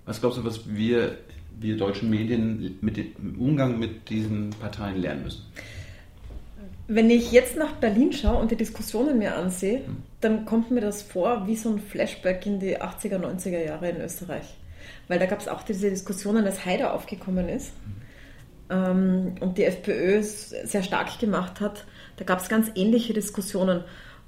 Was 0.07 0.21
glaubst 0.21 0.39
du, 0.39 0.45
was 0.45 0.69
wir, 0.69 1.19
wir 1.59 1.77
deutschen 1.77 2.09
Medien 2.09 2.79
mit 2.81 2.97
dem 2.97 3.13
im 3.19 3.41
Umgang 3.41 3.79
mit 3.79 4.09
diesen 4.09 4.51
Parteien 4.51 5.01
lernen 5.01 5.25
müssen? 5.25 5.45
Wenn 6.89 7.11
ich 7.11 7.33
jetzt 7.33 7.57
nach 7.57 7.73
Berlin 7.73 8.13
schaue 8.13 8.41
und 8.41 8.53
die 8.53 8.57
Diskussionen 8.57 9.19
mir 9.19 9.35
ansehe, 9.35 9.83
dann 10.21 10.45
kommt 10.45 10.71
mir 10.71 10.81
das 10.81 11.03
vor 11.03 11.47
wie 11.49 11.57
so 11.57 11.71
ein 11.71 11.81
Flashback 11.81 12.47
in 12.47 12.61
die 12.61 12.81
80er, 12.81 13.19
90er 13.19 13.65
Jahre 13.65 13.91
in 13.91 14.01
Österreich. 14.01 14.57
Weil 15.09 15.19
da 15.19 15.27
gab 15.27 15.41
es 15.41 15.49
auch 15.49 15.63
diese 15.63 15.91
Diskussionen, 15.91 16.47
als 16.47 16.65
Haider 16.65 16.95
aufgekommen 16.95 17.49
ist 17.49 17.73
ähm, 18.71 19.35
und 19.41 19.59
die 19.59 19.65
FPÖ 19.65 20.19
es 20.19 20.51
sehr 20.51 20.83
stark 20.83 21.19
gemacht 21.19 21.61
hat. 21.61 21.85
Da 22.17 22.25
gab 22.25 22.41
es 22.41 22.49
ganz 22.49 22.71
ähnliche 22.77 23.13
Diskussionen. 23.13 23.83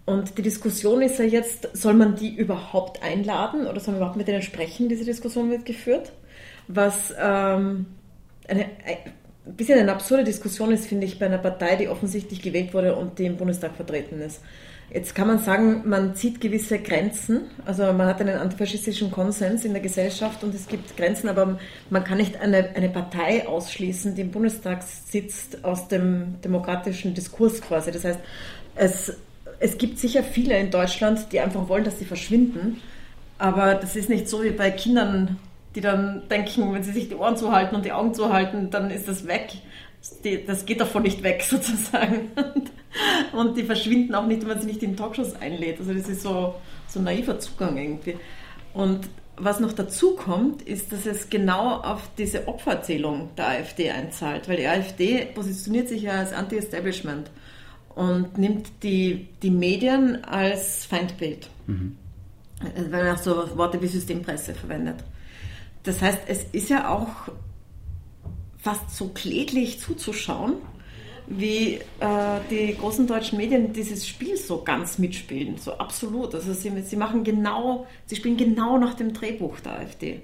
Und 0.08 0.38
die 0.38 0.42
Diskussion 0.42 1.02
ist 1.02 1.18
ja 1.18 1.26
jetzt, 1.26 1.68
soll 1.74 1.92
man 1.92 2.16
die 2.16 2.34
überhaupt 2.34 3.02
einladen 3.02 3.66
oder 3.66 3.78
soll 3.78 3.92
man 3.92 3.98
überhaupt 3.98 4.16
mit 4.16 4.26
denen 4.26 4.40
sprechen? 4.40 4.88
Diese 4.88 5.04
Diskussion 5.04 5.50
wird 5.50 5.66
geführt. 5.66 6.12
Was 6.66 7.12
ähm, 7.20 7.84
eine, 8.48 8.64
ein 8.64 9.54
bisschen 9.54 9.78
eine 9.78 9.92
absurde 9.92 10.24
Diskussion 10.24 10.72
ist, 10.72 10.86
finde 10.86 11.04
ich, 11.04 11.18
bei 11.18 11.26
einer 11.26 11.36
Partei, 11.36 11.76
die 11.76 11.88
offensichtlich 11.88 12.40
gewählt 12.40 12.72
wurde 12.72 12.96
und 12.96 13.18
die 13.18 13.26
im 13.26 13.36
Bundestag 13.36 13.76
vertreten 13.76 14.18
ist. 14.22 14.40
Jetzt 14.90 15.14
kann 15.14 15.26
man 15.26 15.40
sagen, 15.40 15.82
man 15.86 16.14
zieht 16.14 16.40
gewisse 16.40 16.78
Grenzen, 16.78 17.42
also 17.66 17.92
man 17.92 18.06
hat 18.06 18.22
einen 18.22 18.38
antifaschistischen 18.38 19.10
Konsens 19.10 19.66
in 19.66 19.74
der 19.74 19.82
Gesellschaft 19.82 20.42
und 20.42 20.54
es 20.54 20.68
gibt 20.68 20.96
Grenzen, 20.96 21.28
aber 21.28 21.58
man 21.90 22.04
kann 22.04 22.16
nicht 22.16 22.40
eine, 22.40 22.70
eine 22.74 22.88
Partei 22.88 23.46
ausschließen, 23.46 24.14
die 24.14 24.22
im 24.22 24.30
Bundestag 24.30 24.82
sitzt, 24.82 25.62
aus 25.66 25.88
dem 25.88 26.40
demokratischen 26.40 27.12
Diskurs 27.12 27.60
quasi. 27.60 27.92
Das 27.92 28.04
heißt, 28.04 28.20
es, 28.76 29.12
es 29.60 29.78
gibt 29.78 29.98
sicher 29.98 30.22
viele 30.22 30.58
in 30.58 30.70
Deutschland, 30.70 31.32
die 31.32 31.40
einfach 31.40 31.68
wollen, 31.68 31.84
dass 31.84 31.98
sie 31.98 32.04
verschwinden, 32.04 32.80
aber 33.38 33.74
das 33.74 33.96
ist 33.96 34.08
nicht 34.08 34.28
so 34.28 34.42
wie 34.42 34.50
bei 34.50 34.70
Kindern, 34.70 35.36
die 35.74 35.80
dann 35.80 36.22
denken, 36.28 36.72
wenn 36.72 36.82
sie 36.82 36.92
sich 36.92 37.08
die 37.08 37.14
Ohren 37.14 37.36
zuhalten 37.36 37.76
und 37.76 37.84
die 37.84 37.92
Augen 37.92 38.14
zuhalten, 38.14 38.70
dann 38.70 38.90
ist 38.90 39.06
das 39.06 39.26
weg. 39.26 39.52
Das 40.46 40.66
geht 40.66 40.80
davon 40.80 41.02
nicht 41.02 41.22
weg, 41.22 41.42
sozusagen. 41.48 42.30
Und 43.32 43.56
die 43.56 43.64
verschwinden 43.64 44.14
auch 44.14 44.26
nicht, 44.26 44.42
wenn 44.42 44.48
man 44.48 44.60
sie 44.60 44.66
nicht 44.66 44.82
in 44.82 44.96
Talkshows 44.96 45.36
einlädt. 45.36 45.78
Also 45.78 45.92
das 45.92 46.08
ist 46.08 46.22
so, 46.22 46.54
so 46.88 47.00
ein 47.00 47.04
naiver 47.04 47.38
Zugang 47.38 47.76
irgendwie. 47.76 48.16
Und 48.74 49.08
was 49.36 49.60
noch 49.60 49.72
dazu 49.72 50.16
kommt, 50.16 50.62
ist, 50.62 50.92
dass 50.92 51.06
es 51.06 51.30
genau 51.30 51.76
auf 51.76 52.02
diese 52.16 52.48
Opfererzählung 52.48 53.30
der 53.36 53.48
AfD 53.48 53.90
einzahlt, 53.90 54.48
weil 54.48 54.56
die 54.56 54.66
AfD 54.66 55.26
positioniert 55.26 55.88
sich 55.88 56.02
ja 56.02 56.12
als 56.12 56.32
Anti-Establishment 56.32 57.30
und 57.98 58.38
nimmt 58.38 58.70
die, 58.84 59.26
die 59.42 59.50
Medien 59.50 60.24
als 60.24 60.84
Feindbild, 60.84 61.50
mhm. 61.66 61.96
weil 62.90 63.06
man 63.06 63.16
auch 63.16 63.20
so 63.20 63.58
Worte 63.58 63.82
wie 63.82 63.88
Systempresse 63.88 64.54
verwendet. 64.54 65.02
Das 65.82 66.00
heißt, 66.00 66.20
es 66.28 66.44
ist 66.52 66.70
ja 66.70 66.94
auch 66.94 67.32
fast 68.58 68.96
so 68.96 69.08
kläglich 69.08 69.80
zuzuschauen, 69.80 70.54
wie 71.26 71.80
äh, 71.98 72.38
die 72.48 72.76
großen 72.76 73.08
deutschen 73.08 73.36
Medien 73.36 73.72
dieses 73.72 74.06
Spiel 74.06 74.36
so 74.36 74.62
ganz 74.62 74.98
mitspielen, 74.98 75.58
so 75.58 75.72
absolut. 75.72 76.36
Also 76.36 76.52
sie, 76.52 76.70
sie 76.82 76.96
machen 76.96 77.24
genau, 77.24 77.88
sie 78.06 78.14
spielen 78.14 78.36
genau 78.36 78.78
nach 78.78 78.94
dem 78.94 79.12
Drehbuch 79.12 79.58
der 79.58 79.72
AfD. 79.72 80.20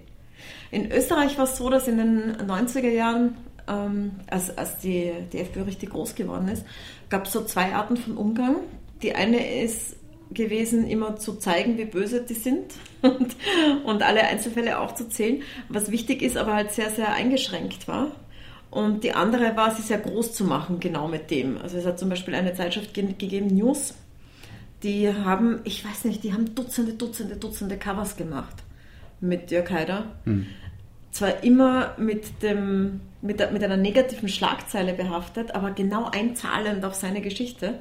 In 0.70 0.92
Österreich 0.92 1.36
war 1.38 1.44
es 1.46 1.56
so, 1.56 1.68
dass 1.70 1.88
in 1.88 1.96
den 1.96 2.36
90er 2.36 2.88
Jahren, 2.88 3.36
ähm, 3.66 4.12
als, 4.28 4.56
als 4.56 4.78
die, 4.78 5.12
die 5.32 5.40
FPÖ 5.40 5.62
richtig 5.62 5.90
groß 5.90 6.14
geworden 6.14 6.46
ist, 6.46 6.64
gab 7.14 7.28
so 7.28 7.44
zwei 7.44 7.72
Arten 7.72 7.96
von 7.96 8.16
Umgang. 8.16 8.56
Die 9.00 9.14
eine 9.14 9.62
ist 9.62 9.94
gewesen, 10.32 10.84
immer 10.84 11.14
zu 11.14 11.34
zeigen, 11.34 11.78
wie 11.78 11.84
böse 11.84 12.22
die 12.22 12.34
sind 12.34 12.74
und, 13.02 13.36
und 13.84 14.02
alle 14.02 14.24
Einzelfälle 14.24 14.80
aufzuzählen, 14.80 15.42
was 15.68 15.92
wichtig 15.92 16.22
ist, 16.22 16.36
aber 16.36 16.54
halt 16.54 16.72
sehr, 16.72 16.90
sehr 16.90 17.12
eingeschränkt 17.12 17.86
war. 17.86 18.08
Und 18.68 19.04
die 19.04 19.12
andere 19.12 19.56
war, 19.56 19.70
sie 19.70 19.82
sehr 19.82 19.98
groß 19.98 20.34
zu 20.34 20.42
machen, 20.44 20.80
genau 20.80 21.06
mit 21.06 21.30
dem. 21.30 21.56
Also 21.58 21.78
es 21.78 21.86
hat 21.86 22.00
zum 22.00 22.08
Beispiel 22.08 22.34
eine 22.34 22.54
Zeitschrift 22.54 22.92
ge 22.94 23.06
gegeben, 23.16 23.46
News, 23.46 23.94
die 24.82 25.14
haben, 25.14 25.60
ich 25.62 25.84
weiß 25.84 26.06
nicht, 26.06 26.24
die 26.24 26.32
haben 26.32 26.56
Dutzende, 26.56 26.94
Dutzende, 26.94 27.36
Dutzende 27.36 27.76
Covers 27.76 28.16
gemacht 28.16 28.64
mit 29.20 29.52
Jörg 29.52 29.70
Haider. 29.70 30.06
Hm. 30.24 30.46
Zwar 31.14 31.44
immer 31.44 31.94
mit, 31.96 32.42
dem, 32.42 33.00
mit, 33.22 33.38
der, 33.38 33.52
mit 33.52 33.62
einer 33.62 33.76
negativen 33.76 34.28
Schlagzeile 34.28 34.94
behaftet, 34.94 35.54
aber 35.54 35.70
genau 35.70 36.10
einzahlend 36.10 36.84
auf 36.84 36.94
seine 36.94 37.20
Geschichte 37.20 37.74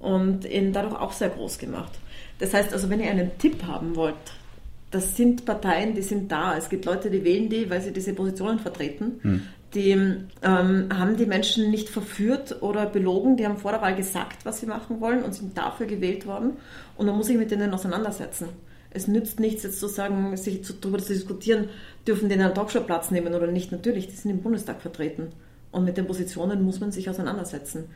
und 0.00 0.44
ihn 0.44 0.72
dadurch 0.72 0.96
auch 0.96 1.12
sehr 1.12 1.28
groß 1.28 1.58
gemacht. 1.58 1.92
Das 2.40 2.54
heißt 2.54 2.72
also, 2.72 2.90
wenn 2.90 2.98
ihr 2.98 3.08
einen 3.08 3.38
Tipp 3.38 3.62
haben 3.68 3.94
wollt, 3.94 4.16
das 4.90 5.16
sind 5.16 5.44
Parteien, 5.44 5.94
die 5.94 6.02
sind 6.02 6.32
da. 6.32 6.56
Es 6.56 6.68
gibt 6.68 6.86
Leute, 6.86 7.08
die 7.08 7.22
wählen 7.22 7.48
die, 7.48 7.70
weil 7.70 7.80
sie 7.82 7.92
diese 7.92 8.14
Positionen 8.14 8.58
vertreten. 8.58 9.20
Hm. 9.22 9.42
Die 9.72 9.90
ähm, 9.90 10.88
haben 10.92 11.16
die 11.16 11.26
Menschen 11.26 11.70
nicht 11.70 11.88
verführt 11.88 12.62
oder 12.62 12.86
belogen. 12.86 13.36
Die 13.36 13.46
haben 13.46 13.58
vor 13.58 13.70
der 13.70 13.80
Wahl 13.80 13.94
gesagt, 13.94 14.44
was 14.44 14.58
sie 14.58 14.66
machen 14.66 15.00
wollen 15.00 15.22
und 15.22 15.36
sind 15.36 15.56
dafür 15.56 15.86
gewählt 15.86 16.26
worden. 16.26 16.56
Und 16.96 17.06
man 17.06 17.16
muss 17.16 17.28
sich 17.28 17.36
mit 17.36 17.52
denen 17.52 17.72
auseinandersetzen. 17.72 18.48
Es 18.96 19.08
nützt 19.08 19.40
nichts, 19.40 19.62
jetzt 19.62 19.78
zu 19.78 19.88
sagen, 19.88 20.34
sich 20.38 20.62
darüber 20.80 20.98
zu 20.98 21.12
diskutieren, 21.12 21.68
dürfen 22.06 22.30
die 22.30 22.34
in 22.34 22.40
einem 22.40 22.54
Talkshow 22.54 22.80
Platz 22.80 23.10
nehmen 23.10 23.34
oder 23.34 23.46
nicht. 23.46 23.70
Natürlich, 23.70 24.08
die 24.08 24.14
sind 24.14 24.30
im 24.30 24.40
Bundestag 24.42 24.80
vertreten. 24.80 25.32
Und 25.70 25.84
mit 25.84 25.98
den 25.98 26.06
Positionen 26.06 26.64
muss 26.64 26.80
man 26.80 26.92
sich 26.92 27.10
auseinandersetzen. 27.10 27.90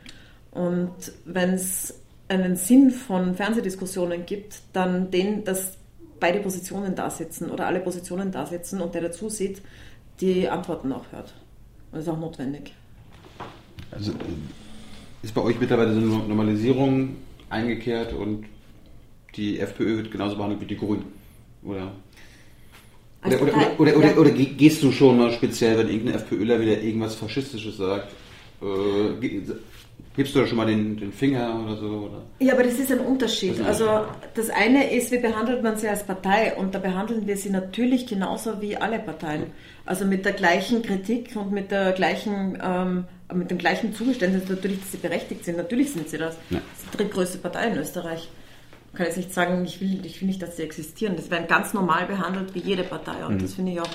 Und 0.51 0.93
wenn 1.25 1.53
es 1.53 1.99
einen 2.27 2.55
Sinn 2.55 2.91
von 2.91 3.33
Fernsehdiskussionen 3.33 4.27
gibt, 4.27 4.61
dann 4.73 5.09
den, 5.09 5.43
dass 5.43 5.77
beide 6.19 6.39
Positionen 6.39 6.93
da 6.93 7.09
sitzen 7.09 7.49
oder 7.49 7.65
alle 7.65 7.79
Positionen 7.79 8.31
da 8.31 8.45
sitzen 8.45 8.79
und 8.79 8.93
der 8.93 9.01
dazu 9.01 9.27
sieht, 9.27 9.63
die 10.19 10.47
Antworten 10.47 10.91
auch 10.93 11.11
hört. 11.11 11.33
Und 11.91 11.97
das 11.97 12.03
ist 12.03 12.09
auch 12.09 12.19
notwendig. 12.19 12.75
Also 13.89 14.11
ist 15.23 15.33
bei 15.33 15.41
euch 15.41 15.59
mittlerweile 15.59 15.93
so 15.93 15.99
eine 15.99 16.27
Normalisierung 16.27 17.15
eingekehrt 17.49 18.13
und 18.13 18.45
die 19.35 19.59
FPÖ 19.59 19.97
wird 19.97 20.11
genauso 20.11 20.35
behandelt 20.35 20.61
wie 20.61 20.65
die 20.65 20.77
Grünen? 20.77 21.05
Oder? 21.63 21.91
Oder, 23.23 23.41
oder, 23.41 23.79
oder, 23.79 23.97
oder, 23.97 24.17
oder, 24.17 24.31
gehst 24.31 24.81
du 24.81 24.91
schon 24.91 25.17
mal 25.17 25.31
speziell, 25.31 25.77
wenn 25.77 25.89
irgendein 25.89 26.15
FPÖler 26.15 26.59
wieder 26.59 26.81
irgendwas 26.81 27.13
Faschistisches 27.15 27.77
sagt, 27.77 28.11
äh, 28.61 29.41
Gibst 30.15 30.35
du 30.35 30.39
da 30.39 30.47
schon 30.47 30.57
mal 30.57 30.65
den, 30.65 30.97
den 30.97 31.13
Finger 31.13 31.63
oder 31.63 31.77
so? 31.77 31.87
Oder? 31.87 32.21
Ja, 32.39 32.53
aber 32.53 32.63
das 32.63 32.73
ist 32.73 32.91
ein 32.91 32.99
Unterschied. 32.99 33.51
Das 33.51 33.59
ist 33.59 33.81
also 33.81 34.05
das 34.33 34.49
eine 34.49 34.91
ist, 34.91 35.09
wie 35.11 35.19
behandelt 35.19 35.63
man 35.63 35.77
sie 35.77 35.87
als 35.87 36.05
Partei 36.05 36.53
und 36.55 36.75
da 36.75 36.79
behandeln 36.79 37.27
wir 37.27 37.37
sie 37.37 37.49
natürlich 37.49 38.07
genauso 38.07 38.61
wie 38.61 38.75
alle 38.75 38.99
Parteien. 38.99 39.45
Also 39.85 40.03
mit 40.03 40.25
der 40.25 40.33
gleichen 40.33 40.81
Kritik 40.81 41.33
und 41.35 41.53
mit 41.53 41.71
der 41.71 41.93
gleichen, 41.93 42.57
ähm, 42.61 43.05
mit 43.33 43.51
dem 43.51 43.57
gleichen 43.57 43.93
Zugeständnis 43.93 44.49
natürlich, 44.49 44.81
dass 44.81 44.91
sie 44.91 44.97
berechtigt 44.97 45.45
sind. 45.45 45.55
Natürlich 45.55 45.93
sind 45.93 46.09
sie 46.09 46.17
das. 46.17 46.35
Ja. 46.49 46.57
Das 46.57 46.83
ist 46.83 46.93
die 46.93 46.97
drittgrößte 46.97 47.37
Partei 47.37 47.67
in 47.67 47.77
Österreich. 47.77 48.27
Ich 48.91 48.97
kann 48.97 49.05
jetzt 49.05 49.17
nicht 49.17 49.33
sagen, 49.33 49.63
ich 49.63 49.79
will, 49.79 50.05
ich 50.05 50.21
will 50.21 50.27
nicht, 50.27 50.41
dass 50.41 50.57
sie 50.57 50.63
existieren. 50.63 51.15
Das 51.15 51.31
werden 51.31 51.47
ganz 51.47 51.73
normal 51.73 52.07
behandelt 52.07 52.53
wie 52.53 52.59
jede 52.59 52.83
Partei 52.83 53.25
und 53.25 53.35
mhm. 53.35 53.41
das 53.41 53.53
finde 53.53 53.71
ich 53.71 53.79
auch 53.79 53.89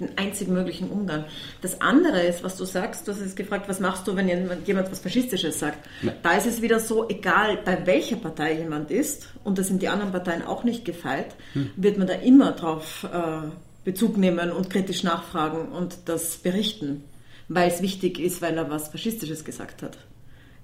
den 0.00 0.16
einzigen 0.18 0.54
möglichen 0.54 0.90
Umgang. 0.90 1.24
Das 1.60 1.80
andere 1.80 2.22
ist, 2.22 2.42
was 2.42 2.56
du 2.56 2.64
sagst, 2.64 3.06
du 3.06 3.12
hast 3.12 3.20
es 3.20 3.36
gefragt, 3.36 3.68
was 3.68 3.80
machst 3.80 4.06
du, 4.08 4.16
wenn 4.16 4.28
jemand 4.28 4.90
was 4.90 5.00
Faschistisches 5.00 5.58
sagt? 5.58 5.86
Ja. 6.02 6.12
Da 6.22 6.32
ist 6.32 6.46
es 6.46 6.62
wieder 6.62 6.80
so, 6.80 7.08
egal 7.08 7.58
bei 7.64 7.86
welcher 7.86 8.16
Partei 8.16 8.54
jemand 8.54 8.90
ist, 8.90 9.28
und 9.44 9.58
da 9.58 9.62
sind 9.62 9.82
die 9.82 9.88
anderen 9.88 10.12
Parteien 10.12 10.42
auch 10.42 10.64
nicht 10.64 10.84
gefeit, 10.84 11.34
hm. 11.52 11.70
wird 11.76 11.98
man 11.98 12.06
da 12.06 12.14
immer 12.14 12.52
darauf 12.52 13.04
äh, 13.04 13.48
Bezug 13.84 14.16
nehmen 14.16 14.50
und 14.50 14.70
kritisch 14.70 15.02
nachfragen 15.02 15.68
und 15.68 15.98
das 16.06 16.38
berichten, 16.38 17.04
weil 17.48 17.70
es 17.70 17.82
wichtig 17.82 18.18
ist, 18.18 18.42
weil 18.42 18.56
er 18.56 18.70
was 18.70 18.88
Faschistisches 18.88 19.44
gesagt 19.44 19.82
hat. 19.82 19.98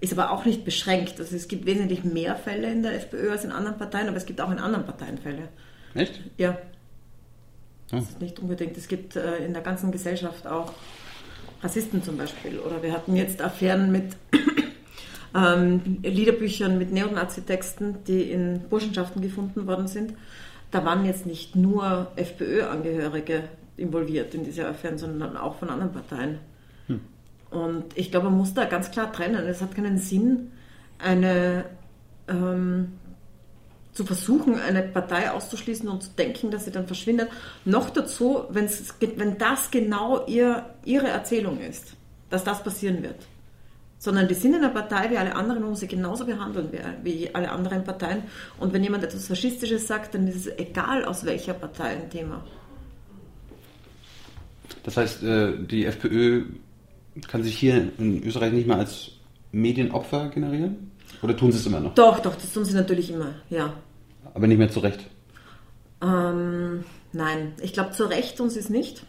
Ist 0.00 0.12
aber 0.12 0.30
auch 0.30 0.44
nicht 0.44 0.64
beschränkt. 0.64 1.18
Also 1.18 1.36
es 1.36 1.48
gibt 1.48 1.64
wesentlich 1.64 2.04
mehr 2.04 2.36
Fälle 2.36 2.70
in 2.70 2.82
der 2.82 2.94
FPÖ 2.94 3.30
als 3.30 3.44
in 3.44 3.52
anderen 3.52 3.78
Parteien, 3.78 4.08
aber 4.08 4.16
es 4.16 4.26
gibt 4.26 4.40
auch 4.40 4.50
in 4.50 4.58
anderen 4.58 4.84
Parteien 4.84 5.18
Fälle. 5.18 5.48
Echt? 5.94 6.20
Ja. 6.36 6.58
Das 7.90 8.02
ist 8.02 8.20
nicht 8.20 8.38
unbedingt. 8.38 8.76
Es 8.76 8.88
gibt 8.88 9.16
äh, 9.16 9.38
in 9.38 9.52
der 9.52 9.62
ganzen 9.62 9.92
Gesellschaft 9.92 10.46
auch 10.46 10.72
Rassisten 11.62 12.02
zum 12.02 12.18
Beispiel. 12.18 12.58
Oder 12.58 12.82
wir 12.82 12.92
hatten 12.92 13.16
jetzt 13.16 13.40
Affären 13.40 13.90
mit 13.90 14.16
ähm, 15.34 15.98
Liederbüchern 16.02 16.78
mit 16.78 16.92
Neonazi-Texten, 16.92 18.04
die 18.06 18.30
in 18.30 18.60
Burschenschaften 18.68 19.22
gefunden 19.22 19.66
worden 19.66 19.88
sind. 19.88 20.14
Da 20.70 20.84
waren 20.84 21.04
jetzt 21.06 21.26
nicht 21.26 21.56
nur 21.56 22.08
FPÖ-Angehörige 22.16 23.44
involviert 23.76 24.34
in 24.34 24.44
diese 24.44 24.66
Affären, 24.66 24.98
sondern 24.98 25.36
auch 25.36 25.56
von 25.56 25.70
anderen 25.70 25.92
Parteien. 25.92 26.38
Und 27.50 27.84
ich 27.96 28.10
glaube, 28.10 28.28
man 28.28 28.38
muss 28.38 28.54
da 28.54 28.64
ganz 28.64 28.90
klar 28.90 29.12
trennen. 29.12 29.46
Es 29.46 29.60
hat 29.60 29.74
keinen 29.74 29.98
Sinn, 29.98 30.52
eine 30.98 31.64
ähm, 32.28 32.92
zu 33.92 34.04
versuchen, 34.04 34.60
eine 34.60 34.82
Partei 34.82 35.30
auszuschließen 35.30 35.88
und 35.88 36.02
zu 36.02 36.10
denken, 36.10 36.50
dass 36.50 36.66
sie 36.66 36.70
dann 36.70 36.86
verschwindet. 36.86 37.30
Noch 37.64 37.90
dazu, 37.90 38.44
wenn 38.50 39.38
das 39.38 39.70
genau 39.70 40.26
ihr, 40.26 40.66
ihre 40.84 41.08
Erzählung 41.08 41.60
ist, 41.60 41.94
dass 42.28 42.44
das 42.44 42.62
passieren 42.62 43.02
wird. 43.02 43.16
sondern 43.98 44.28
die 44.28 44.34
sind 44.34 44.54
in 44.54 44.62
einer 44.62 44.72
Partei 44.72 45.10
wie 45.10 45.16
alle 45.16 45.34
anderen 45.34 45.64
und 45.64 45.76
sie 45.76 45.86
genauso 45.86 46.26
behandeln 46.26 46.68
wie, 46.70 46.78
wie 47.02 47.34
alle 47.34 47.50
anderen 47.50 47.82
Parteien. 47.84 48.24
Und 48.58 48.72
wenn 48.72 48.84
jemand 48.84 49.04
etwas 49.04 49.26
Faschistisches 49.26 49.86
sagt, 49.86 50.14
dann 50.14 50.28
ist 50.28 50.46
es 50.46 50.58
egal, 50.58 51.04
aus 51.04 51.24
welcher 51.24 51.54
Partei 51.54 51.96
ein 51.96 52.10
Thema. 52.10 52.44
Das 54.84 54.96
heißt, 54.96 55.22
äh, 55.22 55.56
die 55.58 55.86
FPÖ 55.86 56.44
kann 57.28 57.42
sich 57.42 57.56
hier 57.56 57.92
in 57.98 58.22
Österreich 58.22 58.52
nicht 58.52 58.66
mehr 58.66 58.78
als 58.78 59.12
Medienopfer 59.52 60.28
generieren? 60.28 60.90
Oder 61.22 61.36
tun 61.36 61.52
sie 61.52 61.58
es 61.58 61.66
immer 61.66 61.80
noch? 61.80 61.94
Doch, 61.94 62.20
doch, 62.20 62.34
das 62.34 62.52
tun 62.52 62.64
sie 62.64 62.74
natürlich 62.74 63.10
immer, 63.10 63.34
ja. 63.48 63.72
Aber 64.34 64.46
nicht 64.46 64.58
mehr 64.58 64.70
zu 64.70 64.80
Recht? 64.80 65.06
Ähm, 66.02 66.84
nein, 67.12 67.52
ich 67.62 67.72
glaube, 67.72 67.92
zu 67.92 68.04
Recht 68.04 68.36
tun 68.36 68.50
sie 68.50 68.58
es 68.58 68.68
nicht. 68.68 69.02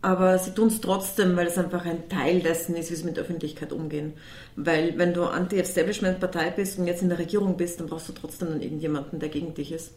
Aber 0.00 0.36
sie 0.38 0.50
tun 0.50 0.66
es 0.66 0.80
trotzdem, 0.80 1.36
weil 1.36 1.46
es 1.46 1.58
einfach 1.58 1.84
ein 1.84 2.08
Teil 2.08 2.40
dessen 2.40 2.74
ist, 2.74 2.90
wie 2.90 2.96
sie 2.96 3.04
mit 3.04 3.16
der 3.16 3.22
Öffentlichkeit 3.22 3.72
umgehen. 3.72 4.14
Weil 4.56 4.98
wenn 4.98 5.14
du 5.14 5.24
Anti-Establishment-Partei 5.24 6.50
bist 6.50 6.78
und 6.78 6.88
jetzt 6.88 7.02
in 7.02 7.08
der 7.08 7.18
Regierung 7.18 7.56
bist, 7.56 7.78
dann 7.78 7.86
brauchst 7.86 8.08
du 8.08 8.12
trotzdem 8.12 8.48
dann 8.48 8.60
irgendjemanden, 8.60 9.20
der 9.20 9.28
gegen 9.28 9.54
dich 9.54 9.70
ist. 9.70 9.92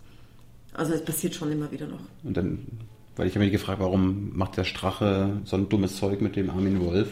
Also 0.73 0.93
es 0.93 1.01
passiert 1.01 1.33
schon 1.33 1.51
immer 1.51 1.71
wieder 1.71 1.87
noch. 1.87 2.01
Und 2.23 2.37
dann, 2.37 2.67
weil 3.15 3.27
ich 3.27 3.35
habe 3.35 3.45
mich 3.45 3.51
gefragt, 3.51 3.79
warum 3.79 4.35
macht 4.35 4.57
der 4.57 4.63
Strache 4.63 5.41
so 5.45 5.55
ein 5.55 5.69
dummes 5.69 5.97
Zeug 5.97 6.21
mit 6.21 6.35
dem 6.35 6.49
Armin 6.49 6.81
Wolf? 6.81 7.09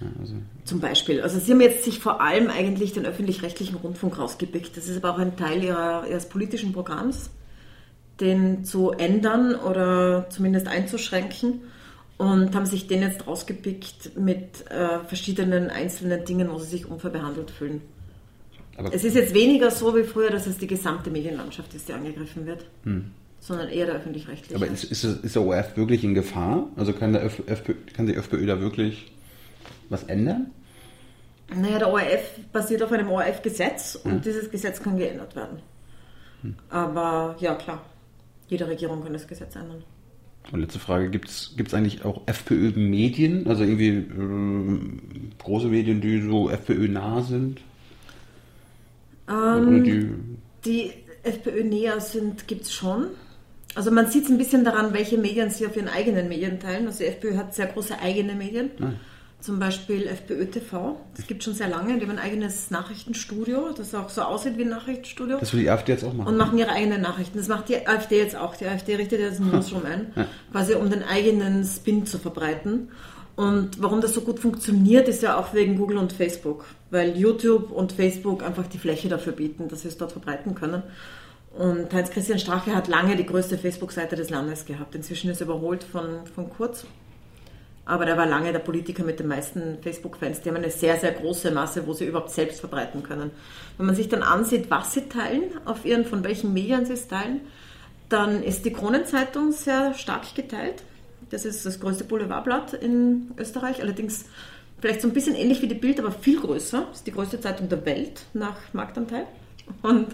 Ja, 0.00 0.06
also. 0.20 0.34
Zum 0.64 0.80
Beispiel. 0.80 1.20
Also 1.22 1.38
Sie 1.38 1.52
haben 1.52 1.60
jetzt 1.60 1.84
sich 1.84 1.98
vor 1.98 2.20
allem 2.20 2.48
eigentlich 2.48 2.92
den 2.92 3.06
öffentlich-rechtlichen 3.06 3.76
Rundfunk 3.76 4.18
rausgepickt. 4.18 4.76
Das 4.76 4.88
ist 4.88 4.96
aber 4.96 5.14
auch 5.14 5.18
ein 5.18 5.36
Teil 5.36 5.62
ihrer, 5.62 6.06
ihres 6.08 6.28
politischen 6.28 6.72
Programms 6.72 7.30
den 8.20 8.64
zu 8.64 8.92
ändern 8.92 9.54
oder 9.54 10.28
zumindest 10.30 10.68
einzuschränken 10.68 11.60
und 12.16 12.54
haben 12.54 12.66
sich 12.66 12.86
den 12.86 13.02
jetzt 13.02 13.26
rausgepickt 13.26 14.16
mit 14.16 14.70
äh, 14.70 15.00
verschiedenen 15.06 15.70
einzelnen 15.70 16.24
Dingen, 16.24 16.50
wo 16.50 16.58
sie 16.58 16.66
sich 16.66 16.86
unfair 16.86 17.10
behandelt 17.10 17.50
fühlen. 17.50 17.82
Aber 18.78 18.92
es 18.92 19.04
ist 19.04 19.14
jetzt 19.14 19.34
weniger 19.34 19.70
so 19.70 19.94
wie 19.96 20.04
früher, 20.04 20.30
dass 20.30 20.46
es 20.46 20.58
die 20.58 20.66
gesamte 20.66 21.10
Medienlandschaft 21.10 21.74
ist, 21.74 21.88
die 21.88 21.92
angegriffen 21.92 22.46
wird, 22.46 22.66
hm. 22.84 23.10
Sondern 23.46 23.68
eher 23.68 23.86
der 23.86 23.94
öffentlich-rechtliche. 23.96 24.56
Aber 24.56 24.66
ist, 24.66 24.82
ist, 24.84 25.04
ist, 25.04 25.36
der 25.36 25.42
ORF 25.42 25.76
wirklich 25.76 26.02
in 26.02 26.14
Gefahr? 26.14 26.68
Also 26.74 26.92
kann, 26.92 27.12
der 27.12 27.22
FPÖ, 27.22 27.74
kann 27.94 28.06
die 28.08 28.16
FPÖ 28.16 28.44
da 28.44 28.60
wirklich 28.60 29.12
was 29.88 30.02
ändern? 30.04 30.50
Naja, 31.54 31.78
der 31.78 31.92
ORF 31.92 32.40
basiert 32.52 32.82
auf 32.82 32.90
einem 32.90 33.08
ORF-Gesetz 33.08 34.00
und 34.02 34.14
hm. 34.14 34.22
dieses 34.22 34.50
Gesetz 34.50 34.82
kann 34.82 34.98
geändert 34.98 35.36
werden. 35.36 35.60
Hm. 36.42 36.56
Aber 36.70 37.36
ja, 37.38 37.54
klar. 37.54 37.82
Jede 38.48 38.66
Regierung 38.66 39.04
kann 39.04 39.12
das 39.12 39.28
Gesetz 39.28 39.54
ändern. 39.54 39.84
Und 40.50 40.60
letzte 40.60 40.80
Frage, 40.80 41.08
gibt 41.08 41.28
es 41.28 41.74
eigentlich 41.74 42.04
auch 42.04 42.22
FPÖ-Medien, 42.26 43.46
also 43.46 43.62
irgendwie 43.62 43.88
äh, 43.88 44.80
große 45.38 45.68
Medien, 45.68 46.00
die 46.00 46.20
so 46.20 46.50
FPÖ-nah 46.50 47.22
sind? 47.22 47.60
Ähm, 49.28 49.84
die, 49.84 50.10
die 50.64 50.92
FPÖ-näher 51.22 52.00
sind, 52.00 52.48
gibt 52.48 52.62
es 52.62 52.72
schon. 52.72 53.08
Also 53.76 53.90
man 53.90 54.06
sieht 54.10 54.24
es 54.24 54.30
ein 54.30 54.38
bisschen 54.38 54.64
daran, 54.64 54.94
welche 54.94 55.18
Medien 55.18 55.50
sie 55.50 55.66
auf 55.66 55.76
ihren 55.76 55.88
eigenen 55.88 56.28
Medien 56.28 56.58
teilen. 56.58 56.86
Also 56.86 57.00
die 57.00 57.10
FPÖ 57.10 57.36
hat 57.36 57.54
sehr 57.54 57.66
große 57.66 57.98
eigene 58.00 58.34
Medien. 58.34 58.70
Nein. 58.78 58.94
Ah. 58.96 59.00
Zum 59.38 59.58
Beispiel 59.58 60.06
FPÖ 60.06 60.46
TV. 60.46 60.98
Das 61.14 61.26
gibt 61.26 61.44
schon 61.44 61.52
sehr 61.52 61.68
lange. 61.68 61.98
Die 61.98 62.02
haben 62.06 62.12
ein 62.12 62.18
eigenes 62.18 62.70
Nachrichtenstudio, 62.70 63.74
das 63.76 63.94
auch 63.94 64.08
so 64.08 64.22
aussieht 64.22 64.56
wie 64.56 64.62
ein 64.62 64.70
Nachrichtenstudio. 64.70 65.36
Das 65.38 65.52
will 65.52 65.60
die 65.60 65.70
AfD 65.70 65.92
jetzt 65.92 66.04
auch 66.04 66.14
machen. 66.14 66.26
Und 66.26 66.38
machen 66.38 66.56
ihre 66.58 66.70
eigenen 66.70 67.02
Nachrichten. 67.02 67.36
Das 67.36 67.48
macht 67.48 67.68
die 67.68 67.86
AfD 67.86 68.18
jetzt 68.18 68.34
auch. 68.34 68.56
Die 68.56 68.66
AfD 68.66 68.96
richtet 68.96 69.20
jetzt 69.20 69.40
ein 69.40 69.50
Newsroom 69.50 69.84
ein, 69.84 70.12
ja. 70.16 70.26
quasi 70.52 70.74
um 70.74 70.88
den 70.88 71.02
eigenen 71.02 71.62
Spin 71.64 72.06
zu 72.06 72.18
verbreiten. 72.18 72.88
Und 73.36 73.82
warum 73.82 74.00
das 74.00 74.14
so 74.14 74.22
gut 74.22 74.40
funktioniert, 74.40 75.06
ist 75.06 75.22
ja 75.22 75.38
auch 75.38 75.52
wegen 75.52 75.76
Google 75.76 75.98
und 75.98 76.14
Facebook. 76.14 76.64
Weil 76.90 77.14
YouTube 77.14 77.70
und 77.70 77.92
Facebook 77.92 78.42
einfach 78.42 78.66
die 78.66 78.78
Fläche 78.78 79.10
dafür 79.10 79.34
bieten, 79.34 79.68
dass 79.68 79.82
sie 79.82 79.88
es 79.88 79.98
dort 79.98 80.12
verbreiten 80.12 80.54
können. 80.54 80.82
Und 81.58 81.92
Heinz-Christian 81.92 82.38
Strache 82.38 82.74
hat 82.74 82.86
lange 82.88 83.16
die 83.16 83.26
größte 83.26 83.56
Facebook-Seite 83.56 84.16
des 84.16 84.30
Landes 84.30 84.66
gehabt. 84.66 84.94
Inzwischen 84.94 85.30
ist 85.30 85.40
er 85.40 85.46
überholt 85.46 85.84
von, 85.84 86.26
von 86.34 86.50
Kurz 86.50 86.86
aber 87.86 88.04
der 88.04 88.16
war 88.16 88.26
lange 88.26 88.52
der 88.52 88.58
Politiker 88.58 89.04
mit 89.04 89.20
den 89.20 89.28
meisten 89.28 89.78
Facebook-Fans. 89.80 90.40
Die 90.40 90.48
haben 90.48 90.56
eine 90.56 90.70
sehr, 90.70 90.96
sehr 90.98 91.12
große 91.12 91.52
Masse, 91.52 91.86
wo 91.86 91.92
sie 91.92 92.04
überhaupt 92.04 92.30
selbst 92.30 92.58
verbreiten 92.58 93.04
können. 93.04 93.30
Wenn 93.76 93.86
man 93.86 93.94
sich 93.94 94.08
dann 94.08 94.24
ansieht, 94.24 94.68
was 94.70 94.92
sie 94.92 95.02
teilen, 95.02 95.44
auf 95.64 95.84
ihren, 95.84 96.04
von 96.04 96.24
welchen 96.24 96.52
Medien 96.52 96.84
sie 96.84 96.94
es 96.94 97.06
teilen, 97.06 97.42
dann 98.08 98.42
ist 98.42 98.64
die 98.64 98.72
Kronenzeitung 98.72 99.52
sehr 99.52 99.94
stark 99.94 100.34
geteilt. 100.34 100.82
Das 101.30 101.44
ist 101.44 101.64
das 101.64 101.78
größte 101.78 102.04
Boulevardblatt 102.04 102.74
in 102.74 103.30
Österreich, 103.38 103.80
allerdings 103.80 104.26
vielleicht 104.80 105.00
so 105.00 105.08
ein 105.08 105.14
bisschen 105.14 105.36
ähnlich 105.36 105.62
wie 105.62 105.68
die 105.68 105.74
Bild, 105.74 106.00
aber 106.00 106.10
viel 106.10 106.40
größer. 106.40 106.86
Das 106.88 106.98
ist 106.98 107.06
die 107.06 107.12
größte 107.12 107.40
Zeitung 107.40 107.68
der 107.68 107.86
Welt 107.86 108.22
nach 108.34 108.56
Marktanteil. 108.72 109.26
Und 109.82 110.08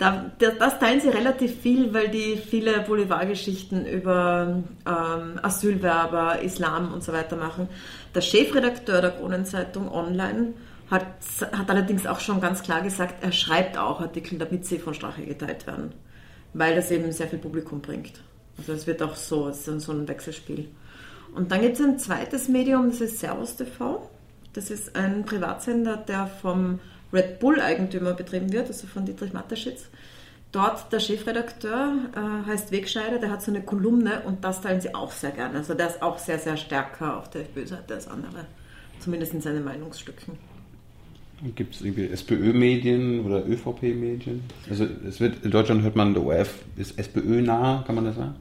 da, 0.00 0.30
das 0.38 0.78
teilen 0.78 0.98
sie 1.02 1.10
relativ 1.10 1.60
viel, 1.60 1.92
weil 1.92 2.08
die 2.08 2.38
viele 2.38 2.80
Boulevardgeschichten 2.80 3.84
über 3.84 4.62
ähm, 4.86 5.38
Asylwerber, 5.42 6.40
Islam 6.40 6.94
und 6.94 7.04
so 7.04 7.12
weiter 7.12 7.36
machen. 7.36 7.68
Der 8.14 8.22
Chefredakteur 8.22 9.02
der 9.02 9.10
Kronenzeitung 9.10 9.92
Online 9.92 10.54
hat, 10.90 11.04
hat 11.52 11.68
allerdings 11.68 12.06
auch 12.06 12.18
schon 12.18 12.40
ganz 12.40 12.62
klar 12.62 12.80
gesagt, 12.80 13.22
er 13.22 13.30
schreibt 13.30 13.76
auch 13.76 14.00
Artikel, 14.00 14.38
damit 14.38 14.64
sie 14.64 14.78
von 14.78 14.94
Strache 14.94 15.22
geteilt 15.22 15.66
werden, 15.66 15.92
weil 16.54 16.74
das 16.74 16.90
eben 16.90 17.12
sehr 17.12 17.28
viel 17.28 17.38
Publikum 17.38 17.82
bringt. 17.82 18.22
Also 18.56 18.72
es 18.72 18.86
wird 18.86 19.02
auch 19.02 19.16
so, 19.16 19.48
es 19.48 19.68
ist 19.68 19.84
so 19.84 19.92
ein 19.92 20.08
Wechselspiel. 20.08 20.70
Und 21.34 21.52
dann 21.52 21.60
gibt 21.60 21.78
es 21.78 21.84
ein 21.84 21.98
zweites 21.98 22.48
Medium, 22.48 22.88
das 22.88 23.02
ist 23.02 23.20
Servus 23.20 23.54
TV. 23.54 24.08
Das 24.54 24.70
ist 24.70 24.96
ein 24.96 25.26
Privatsender, 25.26 25.98
der 25.98 26.26
vom 26.26 26.80
Red 27.12 27.40
Bull-Eigentümer 27.40 28.14
betrieben 28.14 28.52
wird, 28.52 28.68
also 28.68 28.86
von 28.86 29.04
Dietrich 29.04 29.32
Mateschitz. 29.32 29.86
Dort 30.52 30.92
der 30.92 30.98
Chefredakteur 30.98 31.92
äh, 32.14 32.48
heißt 32.48 32.72
Wegscheider, 32.72 33.18
der 33.18 33.30
hat 33.30 33.42
so 33.42 33.52
eine 33.52 33.62
Kolumne 33.62 34.22
und 34.26 34.44
das 34.44 34.60
teilen 34.60 34.80
sie 34.80 34.94
auch 34.94 35.12
sehr 35.12 35.30
gerne. 35.30 35.58
Also 35.58 35.74
der 35.74 35.88
ist 35.88 36.02
auch 36.02 36.18
sehr, 36.18 36.38
sehr 36.38 36.56
stärker 36.56 37.18
auf 37.18 37.30
der 37.30 37.42
FPÖ-Seite 37.42 37.94
als 37.94 38.08
andere, 38.08 38.46
zumindest 38.98 39.32
in 39.32 39.40
seinen 39.40 39.64
Meinungsstücken. 39.64 40.36
Gibt 41.54 41.74
es 41.74 41.80
irgendwie 41.80 42.08
SPÖ-Medien 42.08 43.24
oder 43.24 43.46
ÖVP-Medien? 43.46 44.42
Also 44.68 44.86
es 45.08 45.20
wird, 45.20 45.42
in 45.44 45.50
Deutschland 45.50 45.82
hört 45.82 45.96
man, 45.96 46.12
der 46.12 46.22
ORF 46.24 46.52
ist 46.76 46.98
SPÖ-nah, 46.98 47.84
kann 47.86 47.94
man 47.94 48.04
das 48.04 48.16
sagen? 48.16 48.34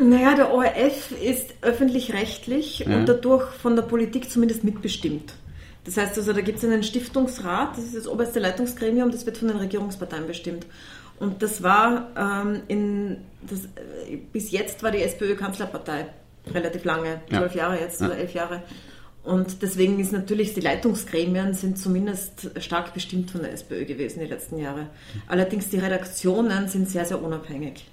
Naja, 0.00 0.34
der 0.34 0.52
ORF 0.52 1.12
ist 1.22 1.54
öffentlich-rechtlich 1.60 2.80
ja. 2.80 2.96
und 2.96 3.08
dadurch 3.08 3.44
von 3.50 3.76
der 3.76 3.82
Politik 3.82 4.30
zumindest 4.30 4.64
mitbestimmt. 4.64 5.34
Das 5.84 5.96
heißt 5.96 6.16
also, 6.18 6.32
da 6.32 6.40
gibt 6.40 6.58
es 6.58 6.64
einen 6.64 6.82
Stiftungsrat, 6.82 7.76
das 7.76 7.84
ist 7.84 7.96
das 7.96 8.06
oberste 8.06 8.38
Leitungsgremium, 8.38 9.10
das 9.10 9.24
wird 9.24 9.38
von 9.38 9.48
den 9.48 9.56
Regierungsparteien 9.56 10.26
bestimmt. 10.26 10.66
Und 11.18 11.42
das 11.42 11.62
war 11.62 12.08
ähm, 12.16 12.62
in, 12.68 13.18
das, 13.42 13.64
äh, 14.08 14.16
bis 14.32 14.50
jetzt 14.50 14.82
war 14.82 14.90
die 14.90 15.02
SPÖ 15.02 15.36
Kanzlerpartei 15.36 16.06
relativ 16.52 16.84
lange, 16.84 17.20
zwölf 17.28 17.54
ja. 17.54 17.62
Jahre 17.64 17.80
jetzt 17.80 18.00
ja. 18.00 18.06
oder 18.06 18.16
elf 18.16 18.34
Jahre. 18.34 18.62
Und 19.22 19.60
deswegen 19.60 20.00
ist 20.00 20.12
natürlich, 20.12 20.54
die 20.54 20.60
Leitungsgremien 20.60 21.52
sind 21.52 21.78
zumindest 21.78 22.50
stark 22.62 22.94
bestimmt 22.94 23.30
von 23.30 23.42
der 23.42 23.52
SPÖ 23.52 23.84
gewesen 23.84 24.20
die 24.20 24.26
letzten 24.26 24.58
Jahre. 24.58 24.86
Allerdings 25.28 25.68
die 25.68 25.78
Redaktionen 25.78 26.68
sind 26.68 26.88
sehr, 26.88 27.04
sehr 27.04 27.22
unabhängig. 27.22 27.86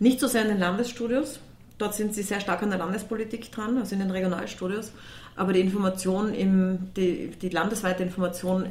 Nicht 0.00 0.18
so 0.18 0.26
sehr 0.26 0.42
in 0.42 0.48
den 0.48 0.58
Landesstudios, 0.58 1.38
dort 1.78 1.94
sind 1.94 2.14
sie 2.14 2.22
sehr 2.22 2.40
stark 2.40 2.62
an 2.62 2.70
der 2.70 2.78
Landespolitik 2.78 3.50
dran, 3.52 3.78
also 3.78 3.94
in 3.94 4.00
den 4.00 4.10
Regionalstudios, 4.10 4.92
aber 5.36 5.52
die 5.52 5.60
Information, 5.60 6.34
im, 6.34 6.94
die, 6.96 7.28
die 7.28 7.50
landesweite 7.50 8.02
Information 8.02 8.66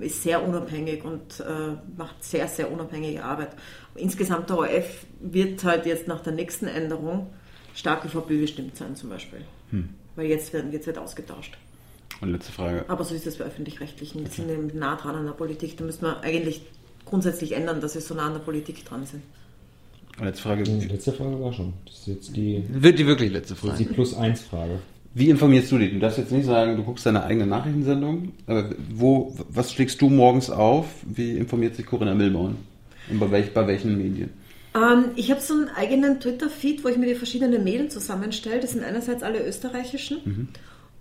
ist 0.00 0.22
sehr 0.22 0.46
unabhängig 0.46 1.04
und 1.04 1.40
äh, 1.40 1.76
macht 1.96 2.22
sehr, 2.22 2.46
sehr 2.48 2.70
unabhängige 2.70 3.24
Arbeit. 3.24 3.50
Insgesamt 3.94 4.50
der 4.50 4.58
ORF 4.58 5.06
wird 5.20 5.64
halt 5.64 5.86
jetzt 5.86 6.06
nach 6.06 6.20
der 6.20 6.34
nächsten 6.34 6.66
Änderung 6.66 7.32
stark 7.74 8.04
ÖVP 8.04 8.28
bestimmt 8.40 8.76
sein 8.76 8.94
zum 8.94 9.08
Beispiel. 9.08 9.40
Hm. 9.70 9.88
Weil 10.16 10.26
jetzt 10.26 10.52
wird, 10.52 10.70
jetzt 10.72 10.86
wird 10.86 10.98
ausgetauscht. 10.98 11.56
Und 12.20 12.32
letzte 12.32 12.52
Frage. 12.52 12.84
Aber 12.88 13.04
so 13.04 13.14
ist 13.14 13.26
es 13.26 13.38
bei 13.38 13.44
Öffentlich-Rechtlichen. 13.44 14.24
Die 14.24 14.30
sind 14.30 14.50
eben 14.50 14.78
nah 14.78 14.96
dran 14.96 15.14
an 15.14 15.24
der 15.24 15.32
Politik. 15.32 15.78
Da 15.78 15.84
müssen 15.84 16.02
wir 16.02 16.20
eigentlich 16.20 16.60
grundsätzlich 17.06 17.52
ändern, 17.52 17.80
dass 17.80 17.94
sie 17.94 18.00
so 18.00 18.14
nah 18.14 18.26
an 18.26 18.34
der 18.34 18.40
Politik 18.40 18.84
dran 18.84 19.06
sind. 19.06 19.22
Und 20.20 20.26
letzte 20.26 20.42
Frage. 20.42 20.62
Die 20.64 20.86
letzte 20.86 21.12
Frage 21.12 21.40
war 21.40 21.52
schon. 21.52 21.72
Das 21.86 21.98
ist 21.98 22.06
jetzt 22.06 22.36
die. 22.36 22.62
Wird 22.68 22.98
die 22.98 23.06
wirklich 23.06 23.32
letzte 23.32 23.56
Frage? 23.56 23.72
Das 23.72 23.80
ist 23.80 23.88
die 23.88 23.94
Plus-1-Frage. 23.94 24.78
Wie 25.14 25.28
informierst 25.28 25.72
du 25.72 25.78
dich? 25.78 25.92
Du 25.92 25.98
darfst 25.98 26.18
jetzt 26.18 26.30
nicht 26.30 26.44
sagen, 26.44 26.76
du 26.76 26.84
guckst 26.84 27.04
deine 27.04 27.24
eigene 27.24 27.46
Nachrichtensendung, 27.46 28.32
aber 28.46 28.70
wo, 28.92 29.34
was 29.48 29.72
schlägst 29.72 30.00
du 30.02 30.08
morgens 30.08 30.50
auf? 30.50 30.86
Wie 31.04 31.32
informiert 31.32 31.74
sich 31.74 31.86
Corinna 31.86 32.14
Milborn? 32.14 32.56
Und 33.10 33.18
bei, 33.18 33.30
welch, 33.30 33.52
bei 33.52 33.66
welchen 33.66 33.98
Medien? 33.98 34.30
Ähm, 34.74 35.06
ich 35.16 35.32
habe 35.32 35.40
so 35.40 35.54
einen 35.54 35.68
eigenen 35.68 36.20
Twitter-Feed, 36.20 36.84
wo 36.84 36.88
ich 36.88 36.96
mir 36.96 37.06
die 37.06 37.16
verschiedenen 37.16 37.64
Medien 37.64 37.90
zusammenstelle. 37.90 38.60
Das 38.60 38.70
sind 38.70 38.84
einerseits 38.84 39.24
alle 39.24 39.44
österreichischen. 39.44 40.18
Mhm. 40.24 40.48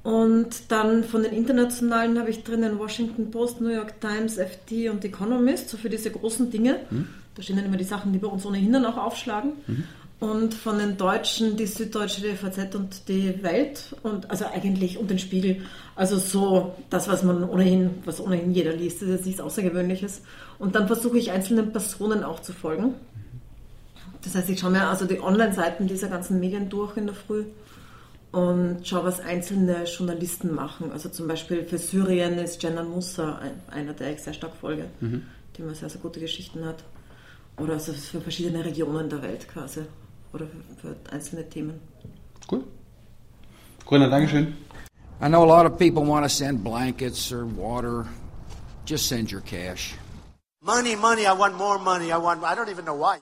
Und 0.02 0.72
dann 0.72 1.04
von 1.04 1.22
den 1.22 1.34
internationalen 1.34 2.18
habe 2.18 2.32
ich 2.32 2.44
drinnen 2.44 2.80
Washington 2.80 3.30
Post, 3.30 3.62
New 3.62 3.70
York 3.70 4.00
Times, 4.02 4.40
FT 4.40 4.90
und 4.90 5.04
Economist, 5.06 5.70
so 5.70 5.78
für 5.78 5.90
diese 5.90 6.10
großen 6.10 6.50
Dinge. 6.50 6.80
Mhm. 6.90 7.08
Da 7.36 7.42
stehen 7.42 7.56
dann 7.56 7.66
immer 7.66 7.78
die 7.78 7.84
Sachen, 7.84 8.12
die 8.12 8.20
bei 8.20 8.28
uns 8.28 8.46
ohnehin 8.46 8.74
dann 8.74 8.86
auch 8.86 8.98
aufschlagen. 8.98 9.54
Mhm. 9.68 9.84
und 10.20 10.54
von 10.54 10.78
den 10.80 10.98
Deutschen 10.98 11.56
die 11.56 11.66
Süddeutsche, 11.66 12.22
die 12.22 12.36
FAZ 12.36 12.76
und 12.76 13.08
die 13.08 13.42
Welt 13.42 13.96
und 14.04 14.30
also 14.30 14.46
eigentlich 14.46 14.98
und 14.98 15.10
den 15.10 15.20
Spiegel. 15.20 15.62
Also 15.96 16.18
so 16.18 16.76
das, 16.90 17.08
was 17.08 17.24
man 17.24 17.48
ohnehin, 17.48 17.92
was 18.04 18.20
ohnehin 18.20 18.52
jeder 18.52 18.74
liest, 18.74 19.02
das 19.02 19.08
ist 19.08 19.16
jetzt 19.16 19.26
nichts 19.26 19.42
Außergewöhnliches. 19.42 20.22
Und 20.58 20.76
dann 20.76 20.88
versuche 20.88 21.18
ich 21.18 21.32
einzelnen 21.32 21.72
Personen 21.72 22.24
auch 22.26 22.42
zu 22.42 22.52
folgen. 22.52 22.96
Das 24.22 24.36
heißt, 24.36 24.50
ich 24.50 24.60
schaue 24.60 24.72
mir 24.72 24.88
also 24.88 25.06
die 25.06 25.22
Online-Seiten 25.22 25.88
dieser 25.88 26.10
ganzen 26.10 26.42
Medien 26.42 26.70
durch 26.70 26.98
in 26.98 27.06
der 27.06 27.16
Früh 27.16 27.46
und 28.32 28.82
schaue, 28.84 29.06
was 29.06 29.22
einzelne 29.22 29.86
Journalisten 29.86 30.54
machen. 30.54 30.92
Also 30.92 31.10
zum 31.10 31.28
Beispiel 31.28 31.64
für 31.64 31.78
Syrien 31.78 32.38
ist 32.38 32.62
Jenan 32.62 32.90
Musa 32.90 33.40
einer, 33.72 33.94
der 33.94 34.14
ich 34.14 34.22
sehr 34.22 34.34
stark 34.34 34.54
folge, 34.60 34.86
mhm. 35.00 35.24
die 35.56 35.62
immer 35.62 35.74
sehr, 35.74 35.90
sehr 35.90 36.02
gute 36.02 36.20
Geschichten 36.20 36.66
hat. 36.66 36.84
Oder 37.60 37.74
also 37.74 37.94
für 37.94 38.22
verschiedene 38.22 38.64
Regionen 38.64 39.10
der 39.10 39.22
Welt 39.22 39.48
quasi. 39.48 39.82
Oder 40.34 40.46
für, 40.48 40.82
für 40.82 40.96
einzelne 41.12 41.48
Themen. 41.50 41.80
Cool. 42.52 42.64
Corinna, 43.86 44.10
Dankeschön. 44.10 44.56
I 45.22 45.28
know 45.28 45.44
a 45.44 45.46
lot 45.46 45.66
of 45.66 45.78
people 45.78 46.06
want 46.06 46.24
to 46.24 46.30
send 46.30 46.64
blankets 46.64 47.32
or 47.32 47.46
water. 47.46 48.06
Just 48.86 49.08
send 49.08 49.32
your 49.32 49.42
cash. 49.42 49.96
Money, 50.62 50.96
money, 50.96 51.26
I 51.26 51.34
want 51.34 51.56
more 51.58 51.78
money. 51.78 52.12
I 52.12 52.18
want 52.18 52.44
I 52.44 52.56
don't 52.56 52.70
even 52.70 52.86
know 52.86 52.96
why. 52.96 53.20